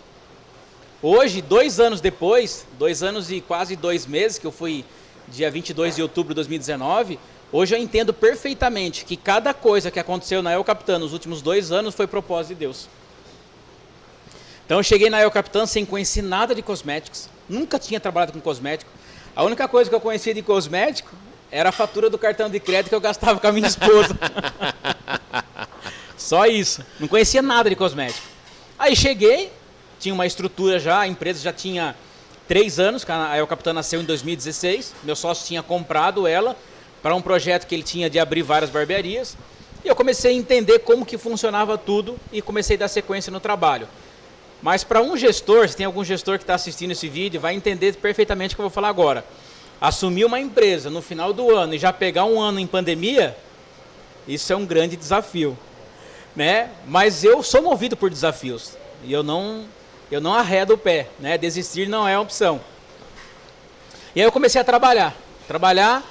[1.02, 4.84] Hoje, dois anos depois, dois anos e quase dois meses, que eu fui
[5.28, 7.18] dia 22 de outubro de 2019,
[7.52, 11.70] hoje eu entendo perfeitamente que cada coisa que aconteceu na El Capitã nos últimos dois
[11.70, 12.88] anos foi propósito de Deus.
[14.64, 18.40] Então eu cheguei na El Capitã sem conhecer nada de cosméticos, nunca tinha trabalhado com
[18.40, 18.97] cosmético.
[19.38, 21.14] A única coisa que eu conhecia de cosmético
[21.48, 24.18] era a fatura do cartão de crédito que eu gastava com a minha esposa.
[26.18, 26.84] Só isso.
[26.98, 28.26] Não conhecia nada de cosmético.
[28.76, 29.52] Aí cheguei,
[30.00, 31.94] tinha uma estrutura já, a empresa já tinha
[32.48, 36.56] três anos, a El Capitã nasceu em 2016, meu sócio tinha comprado ela
[37.00, 39.36] para um projeto que ele tinha de abrir várias barbearias,
[39.84, 43.38] e eu comecei a entender como que funcionava tudo e comecei a dar sequência no
[43.38, 43.86] trabalho.
[44.60, 47.94] Mas para um gestor, se tem algum gestor que está assistindo esse vídeo, vai entender
[47.96, 49.24] perfeitamente o que eu vou falar agora.
[49.80, 53.36] Assumir uma empresa no final do ano e já pegar um ano em pandemia,
[54.26, 55.56] isso é um grande desafio.
[56.34, 56.70] Né?
[56.86, 58.76] Mas eu sou movido por desafios.
[59.04, 59.64] E eu não
[60.10, 61.36] eu não arredo o pé, né?
[61.36, 62.60] Desistir não é opção.
[64.16, 65.14] E aí eu comecei a trabalhar.
[65.46, 66.02] Trabalhar,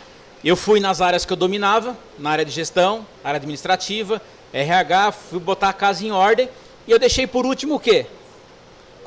[0.44, 4.22] eu fui nas áreas que eu dominava, na área de gestão, área administrativa,
[4.54, 6.48] RH, fui botar a casa em ordem
[6.88, 8.06] e eu deixei por último o quê?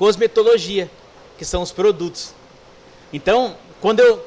[0.00, 0.90] Cosmetologia,
[1.36, 2.32] que são os produtos.
[3.12, 4.24] Então, quando eu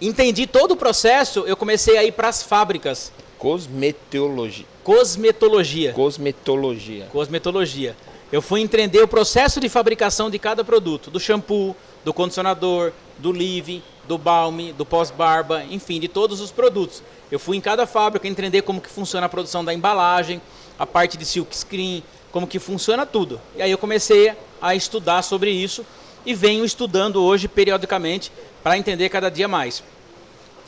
[0.00, 3.12] entendi todo o processo, eu comecei a ir para as fábricas.
[3.38, 4.66] Cosmetologia.
[4.82, 5.92] Cosmetologia.
[5.92, 7.06] Cosmetologia.
[7.12, 7.96] Cosmetologia.
[8.32, 13.30] Eu fui entender o processo de fabricação de cada produto, do shampoo, do condicionador, do
[13.30, 17.00] leave, do balme, do pós-barba, enfim, de todos os produtos.
[17.30, 20.42] Eu fui em cada fábrica entender como que funciona a produção da embalagem,
[20.76, 23.40] a parte de silk screen, como que funciona tudo.
[23.56, 25.84] E aí eu comecei a estudar sobre isso
[26.24, 29.82] e venho estudando hoje periodicamente para entender cada dia mais.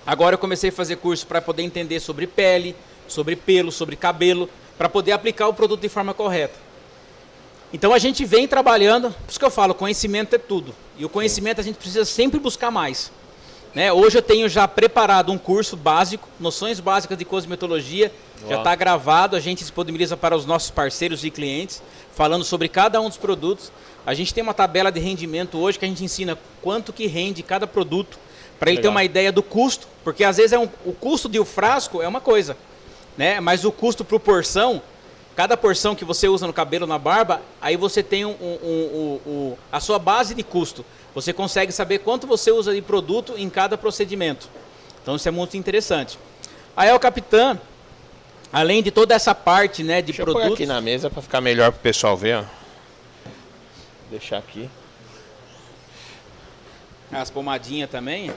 [0.07, 2.75] Agora eu comecei a fazer curso para poder entender sobre pele,
[3.07, 4.49] sobre pelo, sobre cabelo,
[4.79, 6.55] para poder aplicar o produto de forma correta.
[7.73, 10.75] Então a gente vem trabalhando, por isso que eu falo, conhecimento é tudo.
[10.97, 13.13] E o conhecimento a gente precisa sempre buscar mais.
[13.79, 13.93] Né?
[13.93, 18.11] Hoje eu tenho já preparado um curso básico, noções básicas de cosmetologia,
[18.41, 18.51] Uau.
[18.51, 21.81] já está gravado, a gente disponibiliza para os nossos parceiros e clientes,
[22.13, 23.71] falando sobre cada um dos produtos.
[24.05, 27.41] A gente tem uma tabela de rendimento hoje que a gente ensina quanto que rende
[27.41, 28.19] cada produto,
[28.59, 31.39] para ele ter uma ideia do custo, porque às vezes é um, o custo de
[31.39, 32.57] um frasco é uma coisa,
[33.17, 33.39] né?
[33.39, 34.83] mas o custo por porção,
[35.37, 39.57] cada porção que você usa no cabelo, na barba, aí você tem um, um, um,
[39.71, 40.85] a sua base de custo.
[41.15, 44.49] Você consegue saber quanto você usa de produto em cada procedimento.
[45.03, 46.19] Então isso é muito interessante.
[46.77, 47.59] Aí o capitã,
[48.53, 50.49] além de toda essa parte né, de Deixa produtos...
[50.49, 52.37] Eu aqui na mesa para ficar melhor para o pessoal ver.
[52.37, 52.45] Ó.
[54.11, 54.71] Deixar aqui.
[57.11, 58.31] As pomadinhas também.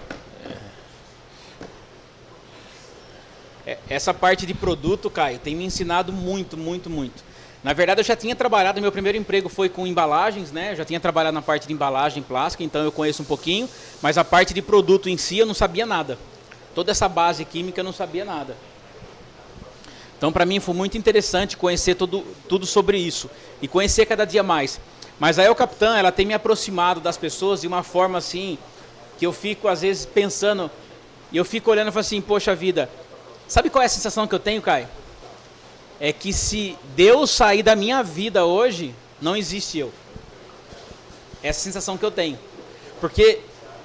[3.66, 3.78] É.
[3.90, 7.24] Essa parte de produto, Caio, tem me ensinado muito, muito, muito.
[7.64, 10.72] Na verdade, eu já tinha trabalhado, meu primeiro emprego foi com embalagens, né?
[10.72, 13.70] Eu já tinha trabalhado na parte de embalagem plástica, então eu conheço um pouquinho,
[14.02, 16.18] mas a parte de produto em si eu não sabia nada.
[16.74, 18.58] Toda essa base química eu não sabia nada.
[20.18, 23.30] Então, para mim foi muito interessante conhecer tudo, tudo sobre isso
[23.62, 24.80] e conhecer cada dia mais.
[25.20, 28.58] Mas a El Capitã, ela tem me aproximado das pessoas de uma forma assim
[29.20, 30.70] que eu fico às vezes pensando
[31.32, 32.90] e eu fico olhando e falo assim, poxa vida,
[33.48, 34.88] sabe qual é a sensação que eu tenho, Caio?
[36.04, 39.94] É que se Deus sair da minha vida hoje, não existe eu.
[41.44, 42.40] Essa é a sensação que eu tenho.
[43.00, 43.40] Porque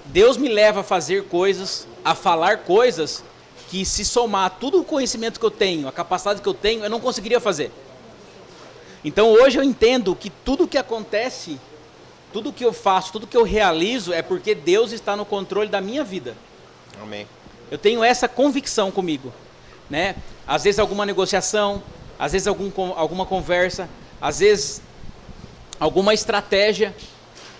[0.06, 3.22] Deus me leva a fazer coisas, a falar coisas
[3.68, 6.90] que se somar tudo o conhecimento que eu tenho, a capacidade que eu tenho, eu
[6.90, 7.70] não conseguiria fazer.
[9.04, 11.60] Então hoje eu entendo que tudo que acontece,
[12.32, 15.82] tudo que eu faço, tudo que eu realizo é porque Deus está no controle da
[15.82, 16.34] minha vida.
[17.02, 17.26] Amém.
[17.70, 19.32] Eu tenho essa convicção comigo,
[19.90, 20.16] né?
[20.46, 21.82] Às vezes alguma negociação,
[22.18, 23.88] às vezes algum, alguma conversa,
[24.20, 24.82] às vezes
[25.78, 26.94] alguma estratégia.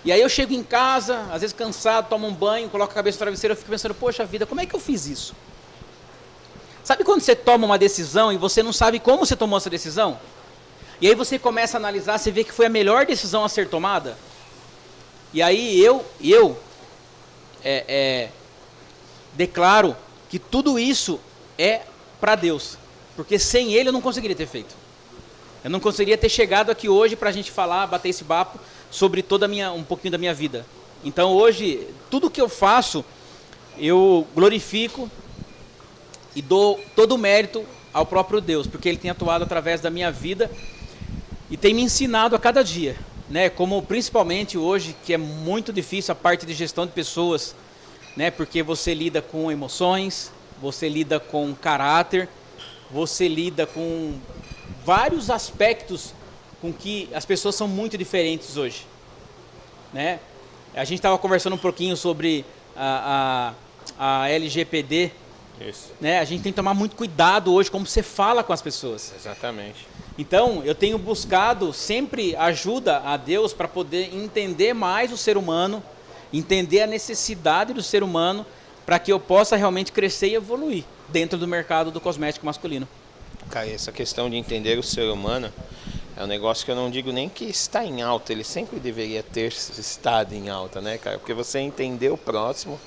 [0.03, 3.15] E aí eu chego em casa, às vezes cansado, tomo um banho, coloco a cabeça
[3.15, 5.35] no travesseiro, eu fico pensando, poxa vida, como é que eu fiz isso?
[6.83, 10.17] Sabe quando você toma uma decisão e você não sabe como você tomou essa decisão?
[11.01, 13.69] E aí você começa a analisar, você vê que foi a melhor decisão a ser
[13.69, 14.17] tomada.
[15.33, 16.57] E aí eu, eu
[17.63, 18.29] é, é,
[19.33, 19.95] declaro
[20.29, 21.19] que tudo isso
[21.57, 21.81] é
[22.19, 22.77] para Deus.
[23.17, 24.73] Porque sem Ele eu não conseguiria ter feito.
[25.63, 28.59] Eu não conseguiria ter chegado aqui hoje para a gente falar, bater esse papo
[28.89, 30.65] sobre toda minha, um pouquinho da minha vida.
[31.03, 33.03] Então hoje, tudo que eu faço,
[33.77, 35.09] eu glorifico
[36.35, 40.11] e dou todo o mérito ao próprio Deus, porque Ele tem atuado através da minha
[40.11, 40.49] vida
[41.49, 42.95] e tem me ensinado a cada dia,
[43.27, 43.49] né?
[43.49, 47.55] Como principalmente hoje, que é muito difícil a parte de gestão de pessoas,
[48.15, 48.29] né?
[48.29, 52.29] Porque você lida com emoções, você lida com caráter,
[52.91, 54.17] você lida com
[54.85, 56.13] vários aspectos
[56.61, 58.85] com que as pessoas são muito diferentes hoje,
[59.93, 60.19] né?
[60.73, 63.53] A gente estava conversando um pouquinho sobre a,
[63.97, 65.11] a, a LGPD,
[65.59, 65.91] Isso.
[65.99, 66.19] né?
[66.19, 69.13] A gente tem que tomar muito cuidado hoje como você fala com as pessoas.
[69.15, 69.87] Exatamente.
[70.17, 75.81] Então, eu tenho buscado sempre ajuda a Deus para poder entender mais o ser humano,
[76.31, 78.45] entender a necessidade do ser humano,
[78.85, 82.87] para que eu possa realmente crescer e evoluir dentro do mercado do cosmético masculino.
[83.49, 85.51] Cara, essa questão de entender o ser humano
[86.15, 89.23] é um negócio que eu não digo nem que está em alta, ele sempre deveria
[89.23, 91.17] ter estado em alta, né, cara?
[91.17, 92.79] Porque você entender o próximo,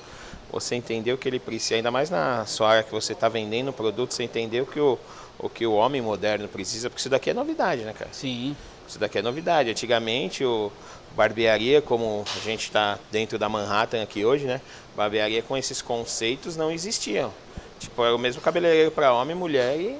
[0.51, 3.69] você entender o que ele precisa, ainda mais na sua área que você está vendendo
[3.69, 4.99] o produto, você entender o que o
[5.41, 8.11] o que o homem moderno precisa, porque isso daqui é novidade, né, cara?
[8.13, 8.55] Sim.
[8.87, 9.71] Isso daqui é novidade.
[9.71, 10.71] Antigamente, o
[11.15, 14.61] barbearia, como a gente está dentro da Manhattan aqui hoje, né?
[14.95, 17.33] Barbearia com esses conceitos não existiam.
[17.81, 19.99] Tipo, era o mesmo cabeleireiro para homem e mulher e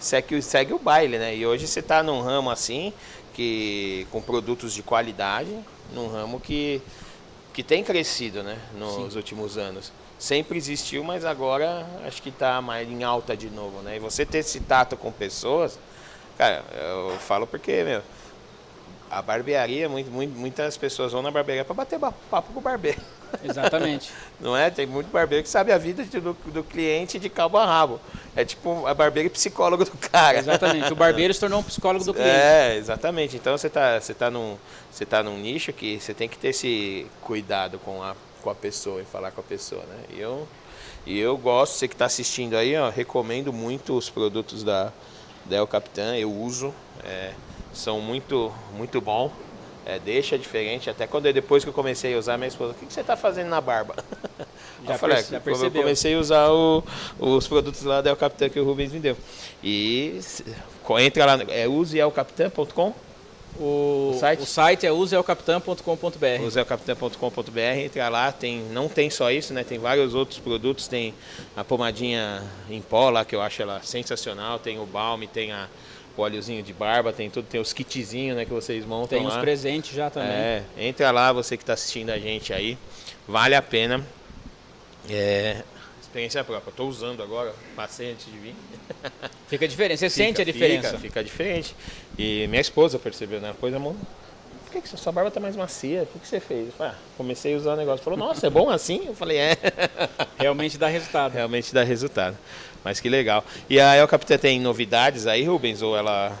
[0.00, 1.36] segue, segue o baile, né?
[1.36, 2.94] E hoje você está num ramo assim,
[3.34, 5.54] que com produtos de qualidade,
[5.92, 6.80] num ramo que,
[7.52, 8.58] que tem crescido, né?
[8.74, 9.16] Nos Sim.
[9.18, 13.96] últimos anos sempre existiu, mas agora acho que está mais em alta de novo, né?
[13.96, 15.78] E você ter esse tato com pessoas,
[16.36, 18.02] cara, eu falo porque, meu,
[19.10, 23.00] a barbearia, muito, muito, muitas pessoas vão na barbearia para bater papo com o barbeiro.
[23.44, 24.10] Exatamente.
[24.40, 24.70] Não é?
[24.70, 28.00] Tem muito barbeiro que sabe a vida do, do cliente de cabo a rabo.
[28.36, 30.38] É tipo a barbeiro e psicólogo do cara.
[30.38, 30.92] Exatamente.
[30.92, 32.30] O barbeiro se tornou um psicólogo do cliente.
[32.30, 33.36] É, exatamente.
[33.36, 34.56] Então você tá, você tá, num,
[34.90, 38.54] você tá num nicho que você tem que ter esse cuidado com a, com a
[38.54, 40.16] pessoa e falar com a pessoa, né?
[40.16, 40.46] E eu,
[41.06, 44.92] e eu gosto, você que está assistindo aí, ó, recomendo muito os produtos da,
[45.44, 46.72] da El Capitan, eu uso.
[47.04, 47.32] É,
[47.72, 49.30] são muito, muito bom.
[49.88, 50.90] É, deixa diferente.
[50.90, 53.00] Até quando eu, depois que eu comecei a usar, minha esposa, o que, que você
[53.00, 53.94] está fazendo na barba?
[54.86, 55.82] Já, eu falei, já eu percebeu.
[55.82, 56.84] comecei a usar o-
[57.18, 59.16] os produtos lá da El Capitan que o Rubens me deu.
[59.62, 60.20] E
[61.00, 62.94] entra lá, é useelcapitan.com,
[63.58, 64.42] O, O site?
[64.42, 66.42] o site é useelcapitan.com.br.
[66.46, 69.64] useelcapitan.com.br, entra lá, tem, não tem só isso, né?
[69.64, 71.12] Tem vários outros produtos, tem
[71.56, 75.66] a pomadinha em pó lá, que eu acho ela sensacional, tem o balme, tem a,
[76.22, 79.34] o óleozinho de barba, tem tudo, tem os kitzinhos, né, que vocês montam Tem lá.
[79.34, 80.30] os presentes já também.
[80.30, 82.76] É, entra lá, você que está assistindo a gente aí,
[83.26, 84.04] vale a pena.
[85.08, 85.62] É,
[86.00, 88.54] experiência própria, estou usando agora, passei antes de vir.
[89.48, 89.98] Fica diferente.
[90.00, 90.88] Você sente a Fica- diferença.
[90.88, 91.74] Fica, fica diferente.
[92.18, 93.54] E minha esposa percebeu, né?
[93.60, 93.94] Pois amor,
[94.64, 96.02] por que, que sua barba tá mais macia?
[96.02, 96.66] O que, que você fez?
[96.66, 98.04] Eu falei, ah, comecei a usar o negócio.
[98.04, 99.02] Falou, nossa, é bom assim?
[99.06, 99.56] Eu falei, é.
[100.38, 101.32] Realmente dá resultado.
[101.34, 102.36] Realmente dá resultado.
[102.84, 103.44] Mas que legal.
[103.68, 105.82] E a El Capitã tem novidades aí, Rubens?
[105.82, 106.36] Ou ela.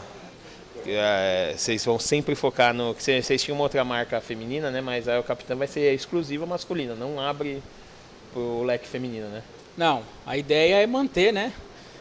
[0.86, 2.94] é, vocês vão sempre focar no.
[2.94, 4.80] Vocês vocês tinham uma outra marca feminina, né?
[4.80, 7.62] Mas a El Capitã vai ser exclusiva masculina, não abre
[8.32, 9.42] pro leque feminino, né?
[9.76, 11.52] Não, a ideia é manter, né?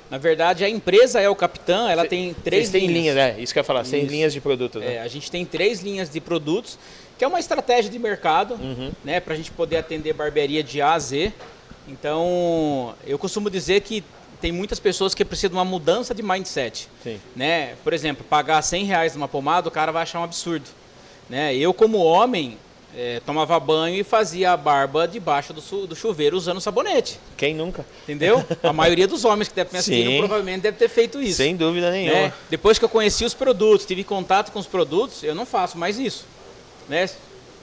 [0.10, 2.92] Na verdade, a empresa é o Capitã, ela tem três linhas.
[2.94, 3.36] linhas, né?
[3.40, 4.12] Isso que eu ia falar, tem Isso.
[4.12, 4.96] linhas de produto, né?
[4.96, 6.80] É, a gente tem três linhas de produtos,
[7.18, 8.92] que é uma estratégia de mercado, Uhum.
[9.04, 11.34] né, para a gente poder atender barbearia de A a Z.
[11.90, 14.02] Então, eu costumo dizer que
[14.42, 16.88] tem muitas pessoas que precisam de uma mudança de mindset.
[17.04, 17.20] Sim.
[17.36, 17.76] Né?
[17.84, 20.66] Por exemplo, pagar 100 reais numa pomada, o cara vai achar um absurdo.
[21.30, 21.56] Né?
[21.56, 22.58] Eu, como homem,
[22.96, 27.20] eh, tomava banho e fazia a barba debaixo do, do chuveiro usando sabonete.
[27.36, 27.86] Quem nunca?
[28.04, 28.46] Entendeu?
[28.64, 30.18] A maioria dos homens que devem me assistindo Sim.
[30.20, 31.38] provavelmente deve ter feito isso.
[31.38, 32.14] Sem dúvida nenhuma.
[32.14, 32.34] né?
[32.50, 36.00] Depois que eu conheci os produtos, tive contato com os produtos, eu não faço mais
[36.00, 36.26] isso.
[36.88, 37.10] Né?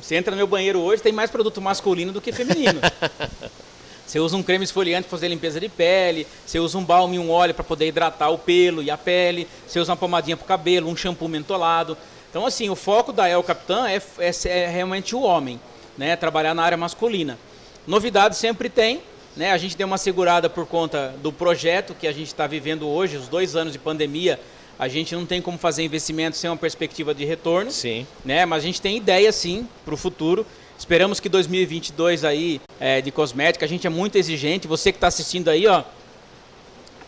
[0.01, 2.81] Você entra no meu banheiro hoje, tem mais produto masculino do que feminino.
[4.07, 7.19] Você usa um creme esfoliante para fazer limpeza de pele, você usa um balme e
[7.19, 10.45] um óleo para poder hidratar o pelo e a pele, você usa uma pomadinha para
[10.45, 11.97] o cabelo, um shampoo mentolado.
[12.31, 15.61] Então, assim, o foco da El Capitã é, é, é realmente o homem,
[15.97, 16.17] né?
[16.17, 17.39] Trabalhar na área masculina.
[17.87, 19.03] Novidade sempre tem,
[19.37, 19.53] né?
[19.53, 23.17] A gente deu uma segurada por conta do projeto que a gente está vivendo hoje,
[23.17, 24.41] os dois anos de pandemia.
[24.77, 28.07] A gente não tem como fazer investimento sem uma perspectiva de retorno Sim.
[28.25, 28.45] né?
[28.45, 30.45] Mas a gente tem ideia sim para o futuro.
[30.79, 34.66] Esperamos que 2022 aí é, de cosmética, a gente é muito exigente.
[34.66, 35.83] Você que está assistindo aí, ó,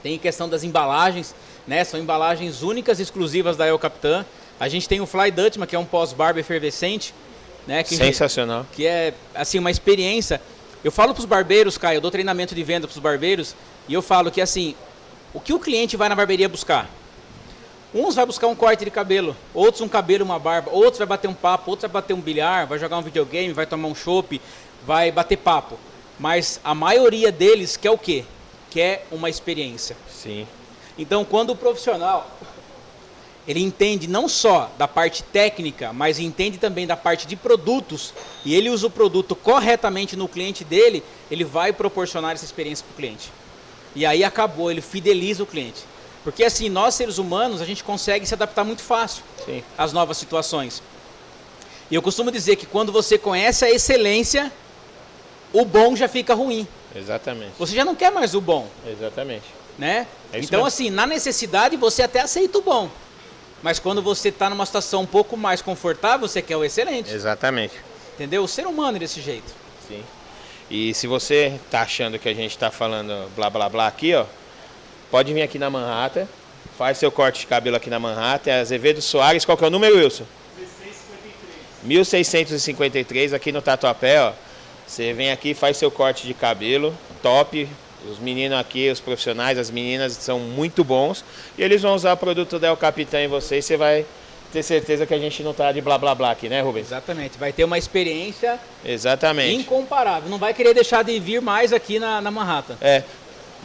[0.03, 1.35] tem questão das embalagens,
[1.67, 1.83] né?
[1.85, 4.25] São embalagens únicas, exclusivas da El Capitã.
[4.59, 7.13] A gente tem o Fly Dutchman, que é um pós-barba efervescente,
[7.67, 7.83] né?
[7.83, 8.67] Que, Sensacional.
[8.73, 10.41] que é assim uma experiência.
[10.85, 13.57] Eu falo para os barbeiros, Caio, eu dou treinamento de venda para os barbeiros
[13.89, 14.75] e eu falo que assim,
[15.35, 16.89] o que o cliente vai na barbearia buscar?
[17.99, 21.29] Uns vai buscar um corte de cabelo, outros um cabelo, uma barba, outros vai bater
[21.29, 24.39] um papo, outros vai bater um bilhar, vai jogar um videogame, vai tomar um chopp,
[24.87, 25.79] vai bater papo.
[26.21, 28.27] Mas a maioria deles quer o quê?
[28.71, 29.97] Quer uma experiência.
[30.11, 30.47] Sim.
[30.99, 32.31] Então, quando o profissional
[33.49, 38.13] ele entende não só da parte técnica, mas entende também da parte de produtos,
[38.45, 42.93] e ele usa o produto corretamente no cliente dele, ele vai proporcionar essa experiência para
[42.93, 43.33] o cliente.
[43.95, 45.96] E aí acabou, ele fideliza o cliente.
[46.27, 49.63] Porque assim, nós seres humanos, a gente consegue se adaptar muito fácil Sim.
[49.79, 50.83] às novas situações.
[51.89, 54.51] E eu costumo dizer que quando você conhece a excelência,
[55.53, 56.67] o bom já fica ruim.
[56.97, 57.53] Exatamente.
[57.57, 59.45] Você já não quer mais o bom Exatamente.
[59.79, 60.05] né?
[60.33, 60.67] É então, mesmo.
[60.67, 62.91] assim, na necessidade você até aceita o bom.
[63.63, 67.09] Mas quando você está numa situação um pouco mais confortável, você quer o excelente.
[67.09, 67.75] Exatamente.
[68.15, 68.43] Entendeu?
[68.43, 69.55] O ser humano é desse jeito.
[69.87, 70.03] Sim.
[70.69, 74.25] E se você tá achando que a gente tá falando blá blá blá aqui, ó,
[75.11, 76.27] pode vir aqui na Manhattan,
[76.77, 79.71] faz seu corte de cabelo aqui na Manhattan, é Azevedo Soares, qual que é o
[79.71, 80.25] número, Wilson?
[81.83, 84.33] 1653, aqui no Tatuapé, ó.
[84.87, 87.69] Você vem aqui, faz seu corte de cabelo, top.
[88.09, 91.25] Os meninos aqui, os profissionais, as meninas são muito bons.
[91.59, 94.07] E eles vão usar o produto da El Capitã em você e você vai
[94.53, 96.87] ter certeza que a gente não tá de blá blá blá aqui, né, Rubens?
[96.87, 97.37] Exatamente.
[97.37, 99.57] Vai ter uma experiência Exatamente.
[99.57, 100.31] incomparável.
[100.31, 102.77] Não vai querer deixar de vir mais aqui na, na Manhattan.
[102.81, 103.03] É.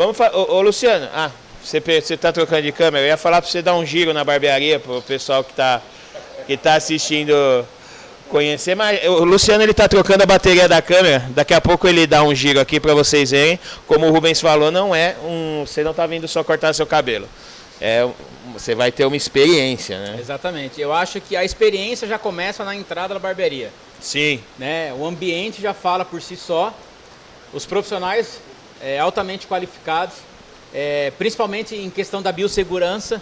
[0.01, 0.31] Vamos fa...
[0.35, 1.29] ô, ô, Luciano, ah,
[1.63, 4.23] você, você tá trocando de câmera, eu ia falar pra você dar um giro na
[4.23, 5.79] barbearia pro pessoal que tá,
[6.47, 7.63] que tá assistindo
[8.27, 12.07] conhecer, mas o Luciano ele tá trocando a bateria da câmera, daqui a pouco ele
[12.07, 15.83] dá um giro aqui pra vocês verem, como o Rubens falou, não é um, você
[15.83, 17.29] não tá vindo só cortar seu cabelo.
[17.79, 18.09] é,
[18.53, 20.17] você vai ter uma experiência, né?
[20.19, 20.81] Exatamente.
[20.81, 23.71] Eu acho que a experiência já começa na entrada da barbearia.
[23.99, 24.41] Sim.
[24.57, 24.91] Né?
[24.97, 26.73] O ambiente já fala por si só.
[27.53, 28.39] Os profissionais
[28.83, 30.15] é, altamente qualificados,
[30.73, 33.21] é, principalmente em questão da biossegurança.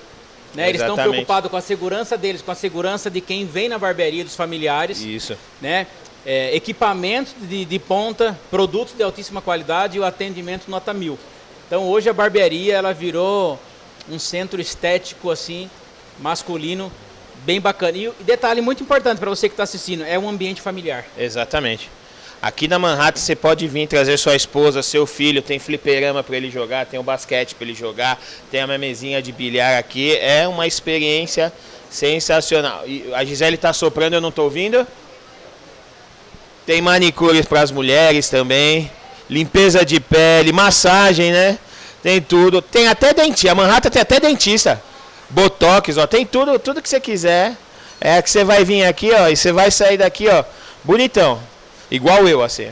[0.53, 0.69] Né?
[0.69, 4.23] Eles estão preocupados com a segurança deles, com a segurança de quem vem na barbearia,
[4.23, 5.01] dos familiares.
[5.01, 5.37] Isso.
[5.61, 5.85] Né?
[6.25, 11.17] É, equipamentos de, de, ponta, produtos de altíssima qualidade e o atendimento nota mil.
[11.67, 13.59] Então hoje a barbearia ela virou
[14.09, 15.69] um centro estético assim,
[16.19, 16.91] masculino,
[17.45, 17.97] bem bacana.
[17.97, 21.05] E detalhe muito importante para você que está assistindo, é um ambiente familiar.
[21.17, 21.89] Exatamente.
[22.41, 26.49] Aqui na Manhattan você pode vir trazer sua esposa, seu filho, tem fliperama para ele
[26.49, 28.17] jogar, tem o basquete para ele jogar,
[28.49, 30.15] tem a mesinha de bilhar aqui.
[30.15, 31.51] É uma experiência
[31.89, 32.83] sensacional.
[32.87, 34.87] E a Gisele está soprando, eu não estou ouvindo.
[36.65, 38.89] Tem manicures para as mulheres também,
[39.29, 41.59] limpeza de pele, massagem, né?
[42.01, 42.61] Tem tudo.
[42.61, 43.51] Tem até dentista.
[43.51, 44.81] A Manhattan tem até dentista.
[45.29, 47.57] Botox, ó, tem tudo, tudo que você quiser.
[47.99, 50.45] É que você vai vir aqui, ó, e você vai sair daqui, ó,
[50.85, 51.41] bonitão.
[51.91, 52.71] Igual eu, assim.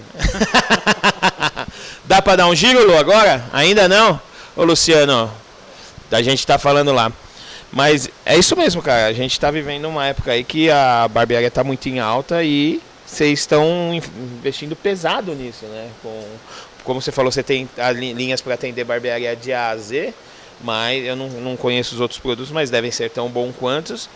[2.06, 3.44] Dá para dar um giro, Lu, agora?
[3.52, 4.20] Ainda não?
[4.56, 5.32] Ô, Luciano,
[6.12, 7.12] a gente tá falando lá.
[7.72, 9.08] Mas é isso mesmo, cara.
[9.08, 12.82] A gente está vivendo uma época aí que a barbearia está muito em alta e
[13.06, 13.92] vocês estão
[14.40, 15.90] investindo pesado nisso, né?
[16.02, 16.24] Com,
[16.84, 17.68] como você falou, você tem
[18.16, 20.14] linhas para atender barbearia de A a Z,
[20.62, 24.10] mas eu não, não conheço os outros produtos, mas devem ser tão bons quantos.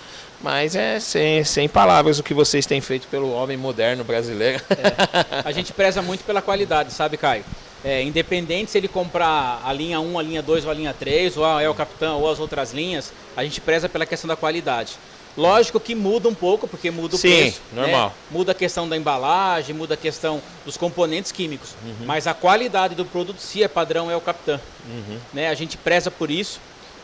[0.43, 4.61] Mas é sem, sem palavras o que vocês têm feito pelo homem moderno brasileiro.
[4.71, 5.41] É.
[5.45, 7.43] A gente preza muito pela qualidade, sabe, Caio?
[7.83, 11.37] É, independente se ele comprar a linha 1, a linha 2 ou a linha 3,
[11.37, 14.93] ou é o Capitão ou as outras linhas, a gente preza pela questão da qualidade.
[15.37, 17.61] Lógico que muda um pouco, porque muda o Sim, preço.
[17.71, 17.81] Né?
[17.81, 18.09] normal.
[18.09, 18.15] Né?
[18.29, 21.75] Muda a questão da embalagem, muda a questão dos componentes químicos.
[21.83, 22.05] Uhum.
[22.05, 24.59] Mas a qualidade do produto, se é padrão, é o Capitão.
[24.87, 25.17] Uhum.
[25.33, 25.49] Né?
[25.49, 26.59] A gente preza por isso.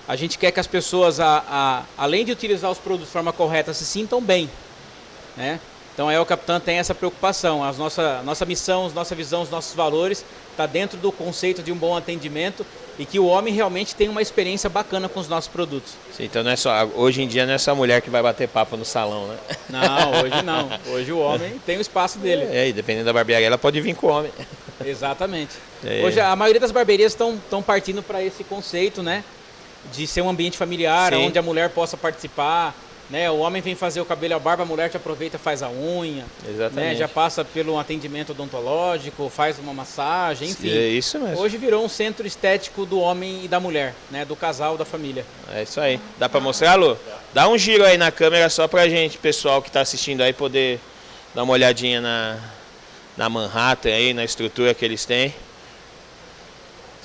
[0.08, 3.34] A gente quer que as pessoas, a, a, além de utilizar os produtos de forma
[3.34, 4.50] correta, se sintam bem.
[5.36, 5.60] Né?
[5.94, 7.64] Então a El Capitã tem essa preocupação.
[7.64, 11.72] A nossa, nossa missão, a nossa visão, os nossos valores está dentro do conceito de
[11.72, 12.66] um bom atendimento
[13.00, 15.94] e que o homem realmente tem uma experiência bacana com os nossos produtos.
[16.16, 18.24] Sim, então não é só, hoje em dia não é só a mulher que vai
[18.24, 19.38] bater papo no salão, né?
[19.70, 20.70] Não, hoje não.
[20.94, 22.48] Hoje o homem tem o espaço dele.
[22.52, 24.32] É, e dependendo da barbearia, ela pode vir com o homem.
[24.86, 25.56] Exatamente.
[25.84, 26.04] É.
[26.04, 29.24] Hoje a maioria das barbearias estão partindo para esse conceito, né?
[29.94, 31.28] De ser um ambiente familiar, Sim.
[31.28, 32.76] onde a mulher possa participar.
[33.10, 33.32] Né?
[33.32, 35.70] O homem vem fazer o cabelo e a barba, a mulher já aproveita faz a
[35.70, 36.26] unha.
[36.48, 36.76] Exatamente.
[36.76, 36.96] Né?
[36.96, 40.70] Já passa pelo atendimento odontológico, faz uma massagem, enfim.
[40.70, 41.40] É isso mesmo.
[41.40, 44.26] Hoje virou um centro estético do homem e da mulher, né?
[44.26, 45.26] Do casal, da família.
[45.54, 46.02] É isso aí.
[46.18, 46.98] Dá para mostrar, Lu?
[47.34, 50.80] Dá um giro aí na câmera só pra gente, pessoal que está assistindo aí, poder
[51.34, 52.38] dar uma olhadinha na,
[53.16, 55.34] na Manhattan aí, na estrutura que eles têm.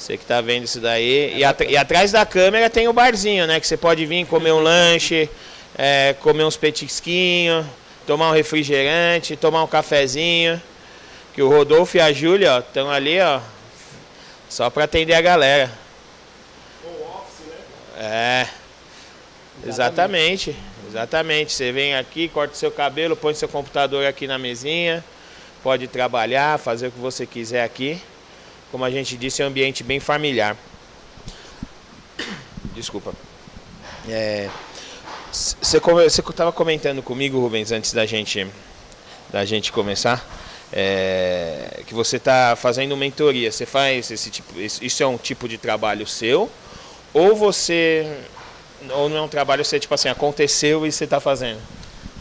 [0.03, 1.33] Você que está vendo isso daí.
[1.37, 3.61] E, at e, atrás da câmera tem o barzinho, né?
[3.61, 5.31] Que você pode vir comer um lanche,
[5.79, 7.65] é, comer uns petisquinhos,
[8.05, 10.61] tomar um refrigerante, tomar um cafezinho.
[11.33, 13.41] Que o Rodolfo e a Júlia estão ali, ó,
[14.49, 15.71] só para atender a galera.
[16.85, 17.47] office,
[17.97, 18.05] né?
[18.05, 18.49] É.
[19.65, 20.57] Exatamente.
[20.89, 21.53] Exatamente.
[21.53, 25.05] Você vem aqui, corta seu cabelo, põe seu computador aqui na mesinha,
[25.63, 28.03] pode trabalhar, fazer o que você quiser aqui
[28.73, 30.57] como a gente disse, é um ambiente bem familiar.
[32.75, 33.13] Desculpa.
[34.09, 34.49] É,
[35.31, 38.47] você estava comentando comigo, Rubens, antes da gente,
[39.31, 40.27] da gente começar,
[40.73, 43.53] é, que você está fazendo mentoria.
[43.53, 46.51] Você faz esse tipo, isso é um tipo de trabalho seu?
[47.13, 48.11] Ou você,
[48.91, 51.61] ou não é um trabalho seu, tipo assim, aconteceu e você está fazendo?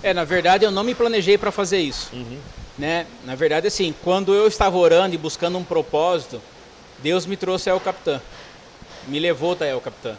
[0.03, 2.09] É, na verdade eu não me planejei para fazer isso.
[2.11, 2.39] Uhum.
[2.81, 3.05] Né?
[3.25, 6.41] Na verdade, assim, quando eu estava orando e buscando um propósito,
[6.97, 8.19] Deus me trouxe a El Capitã.
[9.07, 10.17] Me levou até El Capitã.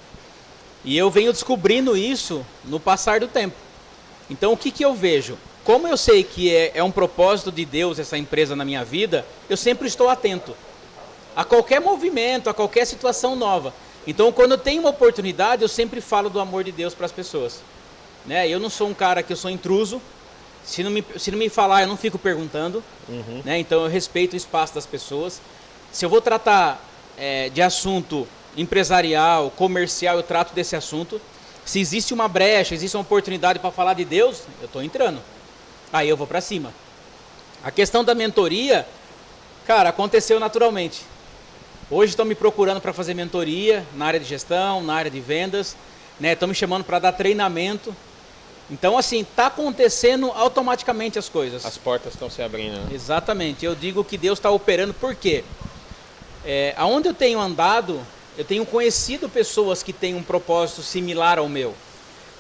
[0.85, 3.57] E eu venho descobrindo isso no passar do tempo.
[4.31, 5.37] Então, o que, que eu vejo?
[5.65, 9.27] Como eu sei que é, é um propósito de Deus essa empresa na minha vida,
[9.51, 10.55] eu sempre estou atento
[11.35, 13.75] a qualquer movimento, a qualquer situação nova.
[14.07, 17.13] Então, quando eu tenho uma oportunidade, eu sempre falo do amor de Deus para as
[17.13, 17.61] pessoas.
[18.25, 18.49] Né?
[18.49, 20.01] Eu não sou um cara que eu sou intruso,
[20.65, 22.83] se não me, se não me falar, eu não fico perguntando.
[23.09, 23.43] Uhum.
[23.45, 23.59] Né?
[23.59, 25.41] Então eu respeito o espaço das pessoas.
[25.91, 26.83] Se eu vou tratar
[27.19, 31.21] é, de assunto empresarial, comercial, eu trato desse assunto.
[31.65, 35.21] Se existe uma brecha, existe uma oportunidade para falar de Deus, eu estou entrando.
[35.93, 36.73] Aí eu vou para cima.
[37.63, 38.87] A questão da mentoria,
[39.67, 41.03] cara, aconteceu naturalmente.
[41.91, 45.77] Hoje estão me procurando para fazer mentoria na área de gestão, na área de vendas,
[46.19, 46.33] né?
[46.33, 47.95] Estão me chamando para dar treinamento.
[48.73, 51.66] Então, assim, está acontecendo automaticamente as coisas.
[51.66, 52.79] As portas estão se abrindo.
[52.79, 52.89] Né?
[52.95, 53.66] Exatamente.
[53.66, 55.45] Eu digo que Deus está operando por quê?
[56.43, 58.01] É, aonde eu tenho andado,
[58.37, 61.75] eu tenho conhecido pessoas que têm um propósito similar ao meu,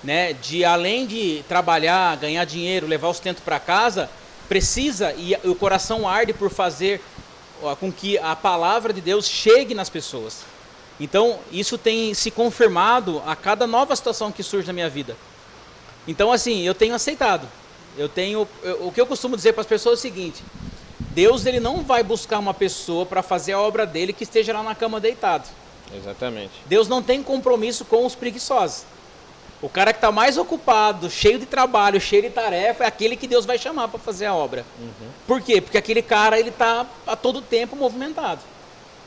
[0.02, 0.32] né?
[0.32, 4.08] De além de trabalhar, ganhar dinheiro, levar o sustento para casa,
[4.48, 7.02] precisa e o coração arde por fazer
[7.78, 10.44] com que a palavra de Deus chegue nas pessoas.
[10.98, 15.14] Então, isso tem se confirmado a cada nova situação que surge na minha vida.
[16.06, 17.48] Então, assim, eu tenho aceitado.
[17.96, 20.42] Eu tenho, eu, o que eu costumo dizer para as pessoas é o seguinte:
[21.10, 24.62] Deus ele não vai buscar uma pessoa para fazer a obra dele que esteja lá
[24.62, 25.48] na cama deitado.
[25.94, 26.52] Exatamente.
[26.66, 28.84] Deus não tem compromisso com os preguiçosos.
[29.60, 33.28] O cara que está mais ocupado, cheio de trabalho, cheio de tarefa, é aquele que
[33.28, 34.64] Deus vai chamar para fazer a obra.
[34.80, 35.08] Uhum.
[35.26, 35.60] Por quê?
[35.60, 38.40] Porque aquele cara ele está a todo tempo movimentado.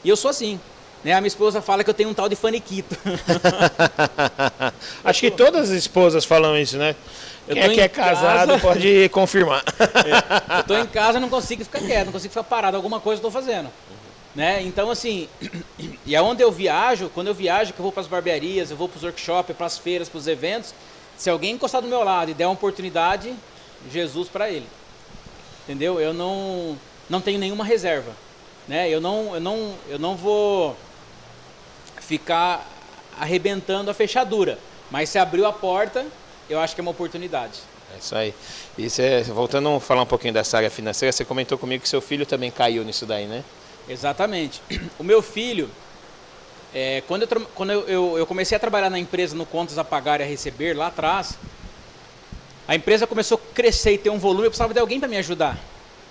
[0.03, 0.59] E eu sou assim.
[1.05, 1.13] Né?
[1.13, 2.97] A minha esposa fala que eu tenho um tal de faniquito.
[5.05, 6.95] Acho que todas as esposas falam isso, né?
[7.47, 8.59] Quem é que é casado casa...
[8.59, 9.63] pode confirmar.
[9.79, 12.75] É, eu estou em casa e não consigo ficar quieto, não consigo ficar parado.
[12.75, 13.69] Alguma coisa eu estou fazendo.
[14.33, 14.63] Né?
[14.63, 15.29] Então, assim,
[16.07, 18.89] e aonde eu viajo, quando eu viajo, que eu vou para as barbearias, eu vou
[18.89, 20.73] para os workshops, para as feiras, para os eventos,
[21.15, 23.31] se alguém encostar do meu lado e der uma oportunidade,
[23.91, 24.65] Jesus para ele.
[25.65, 25.99] Entendeu?
[25.99, 26.75] Eu não,
[27.07, 28.11] não tenho nenhuma reserva.
[28.67, 28.89] Né?
[28.89, 30.75] Eu, não, eu, não, eu não vou
[32.05, 32.65] ficar
[33.19, 34.57] arrebentando a fechadura.
[34.91, 36.05] Mas se abriu a porta,
[36.49, 37.59] eu acho que é uma oportunidade.
[37.93, 38.33] É isso aí.
[38.77, 42.01] E você, voltando a falar um pouquinho dessa área financeira, você comentou comigo que seu
[42.01, 43.43] filho também caiu nisso daí, né?
[43.87, 44.61] Exatamente.
[44.99, 45.69] O meu filho,
[46.73, 49.83] é, quando, eu, quando eu, eu, eu, comecei a trabalhar na empresa no Contas a
[49.83, 51.37] Pagar e a Receber, lá atrás,
[52.67, 55.17] a empresa começou a crescer e ter um volume, eu precisava de alguém para me
[55.17, 55.57] ajudar.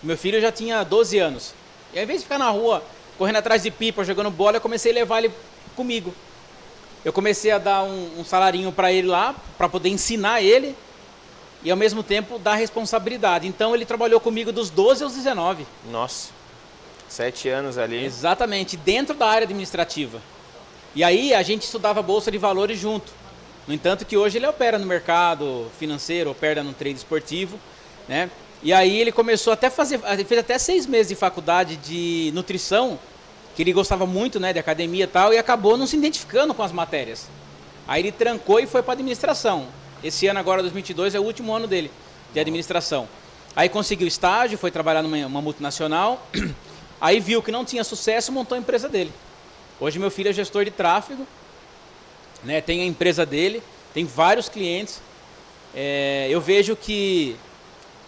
[0.02, 1.54] Meu filho já tinha 12 anos.
[1.92, 2.82] E ao invés de ficar na rua,
[3.18, 5.32] correndo atrás de pipa, jogando bola, eu comecei a levar ele
[5.74, 6.14] comigo.
[7.04, 10.74] Eu comecei a dar um, um salarinho para ele lá, para poder ensinar ele
[11.62, 13.46] e ao mesmo tempo dar responsabilidade.
[13.46, 15.66] Então ele trabalhou comigo dos 12 aos 19.
[15.90, 16.30] Nossa.
[17.08, 18.04] Sete anos ali.
[18.04, 20.20] Exatamente, dentro da área administrativa.
[20.94, 23.12] E aí a gente estudava Bolsa de Valores junto.
[23.66, 27.58] No entanto que hoje ele opera no mercado financeiro, opera no trade esportivo,
[28.08, 28.30] né?
[28.62, 32.98] E aí ele começou até fazer, ele fez até seis meses de faculdade de nutrição,
[33.54, 36.62] que ele gostava muito, né, de academia e tal, e acabou não se identificando com
[36.62, 37.28] as matérias.
[37.86, 39.66] Aí ele trancou e foi para administração.
[40.02, 41.90] Esse ano agora, 2022, é o último ano dele
[42.32, 43.08] de administração.
[43.54, 46.26] Aí conseguiu estágio, foi trabalhar numa multinacional
[47.04, 49.12] Aí viu que não tinha sucesso, montou a empresa dele.
[49.78, 51.26] Hoje meu filho é gestor de tráfego,
[52.42, 52.62] né?
[52.62, 55.02] tem a empresa dele, tem vários clientes.
[55.74, 57.36] É, eu vejo que,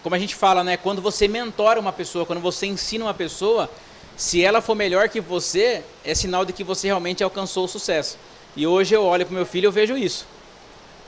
[0.01, 0.77] como a gente fala, né?
[0.77, 3.69] quando você mentora uma pessoa, quando você ensina uma pessoa,
[4.17, 8.17] se ela for melhor que você, é sinal de que você realmente alcançou o sucesso.
[8.55, 10.25] E hoje eu olho para meu filho e vejo isso.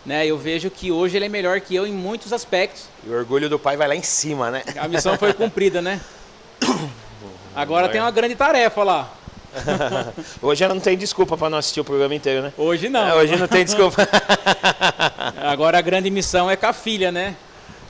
[0.05, 2.85] Né, eu vejo que hoje ele é melhor que eu em muitos aspectos.
[3.05, 4.63] E o orgulho do pai vai lá em cima, né?
[4.77, 5.99] A missão foi cumprida, né?
[7.53, 9.11] Agora tem uma grande tarefa lá.
[10.41, 12.53] hoje não tem desculpa para não assistir o programa inteiro, né?
[12.57, 13.07] Hoje não.
[13.07, 14.07] É, hoje não tem desculpa.
[15.41, 17.35] Agora a grande missão é com a filha, né?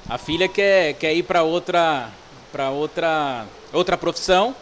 [0.07, 2.09] A filha quer, quer ir para outra
[2.51, 4.55] para outra outra profissão,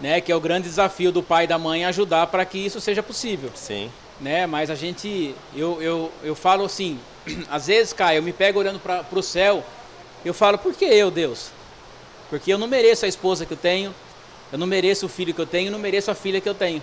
[0.00, 0.20] né?
[0.20, 3.02] Que é o grande desafio do pai e da mãe ajudar para que isso seja
[3.02, 3.50] possível.
[3.54, 3.90] Sim.
[4.20, 4.46] Né?
[4.46, 6.98] Mas a gente, eu, eu, eu falo assim,
[7.50, 9.64] às vezes, cara, eu me pego olhando para o céu,
[10.24, 11.50] eu falo, por que eu, Deus?
[12.28, 13.94] Porque eu não mereço a esposa que eu tenho,
[14.52, 16.82] eu não mereço o filho que eu tenho, não mereço a filha que eu tenho.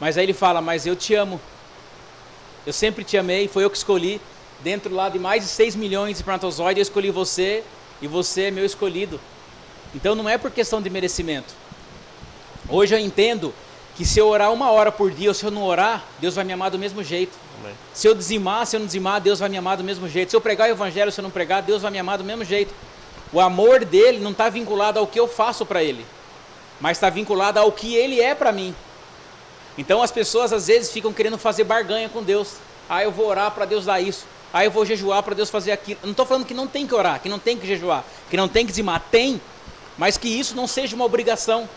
[0.00, 1.40] Mas aí ele fala: Mas eu te amo.
[2.66, 4.20] Eu sempre te amei, foi eu que escolhi.
[4.60, 7.62] Dentro lá de mais de 6 milhões de espermatozoides, eu escolhi você
[8.00, 9.20] e você é meu escolhido.
[9.94, 11.54] Então não é por questão de merecimento.
[12.68, 13.54] Hoje eu entendo
[13.96, 16.44] que se eu orar uma hora por dia ou se eu não orar, Deus vai
[16.44, 17.36] me amar do mesmo jeito.
[17.60, 17.74] Amém.
[17.94, 20.30] Se eu dizimar, se eu não dizimar, Deus vai me amar do mesmo jeito.
[20.30, 22.44] Se eu pregar o evangelho, se eu não pregar, Deus vai me amar do mesmo
[22.44, 22.74] jeito.
[23.32, 26.04] O amor dele não está vinculado ao que eu faço para ele
[26.80, 28.74] mas está vinculada ao que Ele é para mim.
[29.78, 32.54] Então as pessoas às vezes ficam querendo fazer barganha com Deus.
[32.88, 34.24] Ah, eu vou orar para Deus dar isso.
[34.52, 35.98] Ah, eu vou jejuar para Deus fazer aquilo.
[36.02, 38.36] Eu não estou falando que não tem que orar, que não tem que jejuar, que
[38.36, 39.02] não tem que dizimar.
[39.10, 39.40] Tem,
[39.98, 41.68] mas que isso não seja uma obrigação.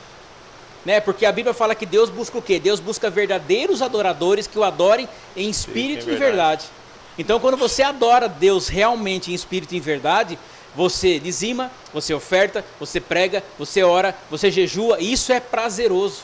[0.85, 0.99] Né?
[0.99, 2.59] Porque a Bíblia fala que Deus busca o quê?
[2.59, 6.65] Deus busca verdadeiros adoradores que o adorem em espírito e em verdade.
[7.17, 10.39] Então, quando você adora Deus realmente em espírito e em verdade,
[10.75, 16.21] você dizima, você oferta, você prega, você ora, você jejua, e isso é prazeroso.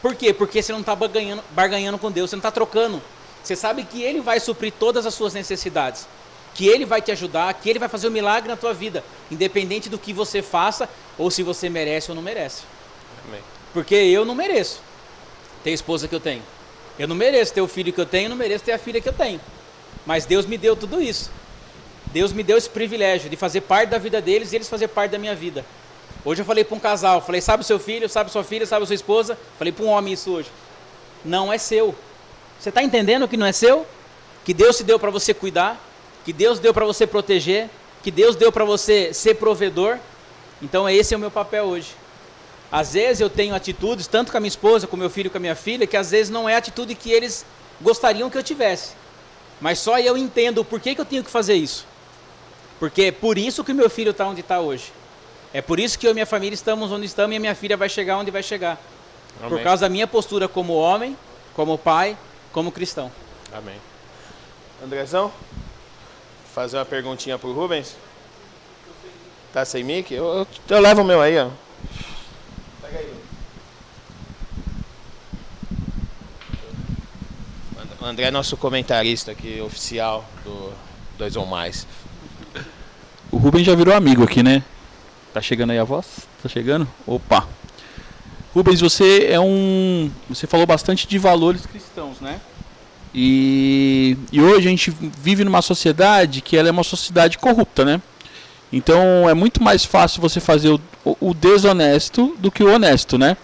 [0.00, 0.32] Por quê?
[0.32, 3.02] Porque você não está barganhando, barganhando com Deus, você não está trocando.
[3.42, 6.08] Você sabe que Ele vai suprir todas as suas necessidades,
[6.54, 9.90] que Ele vai te ajudar, que Ele vai fazer um milagre na tua vida, independente
[9.90, 10.88] do que você faça,
[11.18, 12.62] ou se você merece ou não merece.
[13.72, 14.80] Porque eu não mereço
[15.62, 16.42] ter a esposa que eu tenho.
[16.98, 19.08] Eu não mereço ter o filho que eu tenho, não mereço ter a filha que
[19.08, 19.40] eu tenho.
[20.06, 21.30] Mas Deus me deu tudo isso.
[22.06, 25.10] Deus me deu esse privilégio de fazer parte da vida deles e eles fazer parte
[25.10, 25.64] da minha vida.
[26.24, 28.84] Hoje eu falei para um casal, falei, sabe o seu filho, sabe sua filha, sabe
[28.84, 29.36] a sua esposa?
[29.58, 30.48] Falei para um homem isso hoje.
[31.24, 31.94] não é seu.
[32.60, 33.86] Você está entendendo que não é seu?
[34.44, 35.80] Que Deus te deu para você cuidar,
[36.24, 37.68] que Deus deu para você proteger,
[38.02, 39.98] que Deus deu para você ser provedor.
[40.62, 41.88] Então esse é o meu papel hoje.
[42.74, 45.40] Às vezes eu tenho atitudes, tanto com a minha esposa, com meu filho, com a
[45.40, 47.46] minha filha, que às vezes não é a atitude que eles
[47.80, 48.94] gostariam que eu tivesse.
[49.60, 51.86] Mas só eu entendo por que, que eu tenho que fazer isso.
[52.80, 54.92] Porque é por isso que meu filho está onde está hoje.
[55.52, 57.76] É por isso que eu e minha família estamos onde estamos e a minha filha
[57.76, 58.76] vai chegar onde vai chegar.
[59.38, 59.50] Amém.
[59.50, 61.16] Por causa da minha postura como homem,
[61.54, 62.18] como pai,
[62.52, 63.08] como cristão.
[63.52, 63.76] Amém.
[64.82, 65.32] Andrezão,
[66.52, 67.94] fazer uma perguntinha pro Rubens.
[69.52, 70.12] Tá sem mic?
[70.12, 71.50] Eu, eu, eu levo o meu aí, ó.
[72.84, 73.14] Pega aí.
[78.04, 80.74] O André é nosso comentarista aqui, oficial do
[81.16, 81.86] Dois ou Mais.
[83.32, 84.62] O Rubens já virou amigo aqui, né?
[85.32, 86.04] Tá chegando aí a voz?
[86.42, 86.86] Tá chegando?
[87.06, 87.48] Opa!
[88.54, 90.10] Rubens, você é um.
[90.28, 92.42] Você falou bastante de valores cristãos, né?
[93.14, 98.02] E, e hoje a gente vive numa sociedade que ela é uma sociedade corrupta, né?
[98.70, 103.34] Então é muito mais fácil você fazer o, o desonesto do que o honesto, né?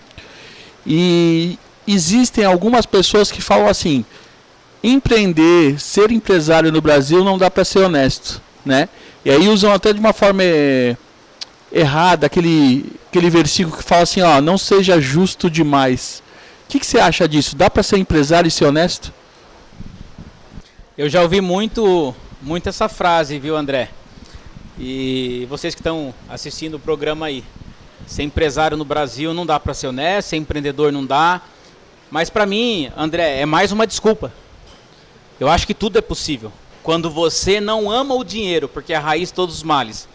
[0.86, 1.58] E
[1.88, 4.04] existem algumas pessoas que falam assim:
[4.82, 8.88] empreender, ser empresário no Brasil não dá para ser honesto, né?
[9.24, 10.96] E aí usam até de uma forma eh,
[11.70, 16.22] errada aquele, aquele versículo que fala assim, ó, não seja justo demais.
[16.64, 17.54] O que, que você acha disso?
[17.56, 19.12] Dá para ser empresário e ser honesto?
[20.96, 23.90] Eu já ouvi muito, muito essa frase, viu, André?
[24.78, 27.44] E vocês que estão assistindo o programa aí,
[28.06, 31.42] ser empresário no Brasil não dá para ser honesto, ser empreendedor não dá.
[32.10, 34.32] Mas para mim, André, é mais uma desculpa.
[35.40, 36.52] Eu acho que tudo é possível.
[36.82, 40.06] Quando você não ama o dinheiro, porque é a raiz de todos os males,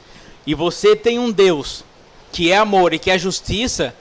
[0.45, 1.83] e você tem um Deus
[2.31, 3.95] que é amor e que é justiça,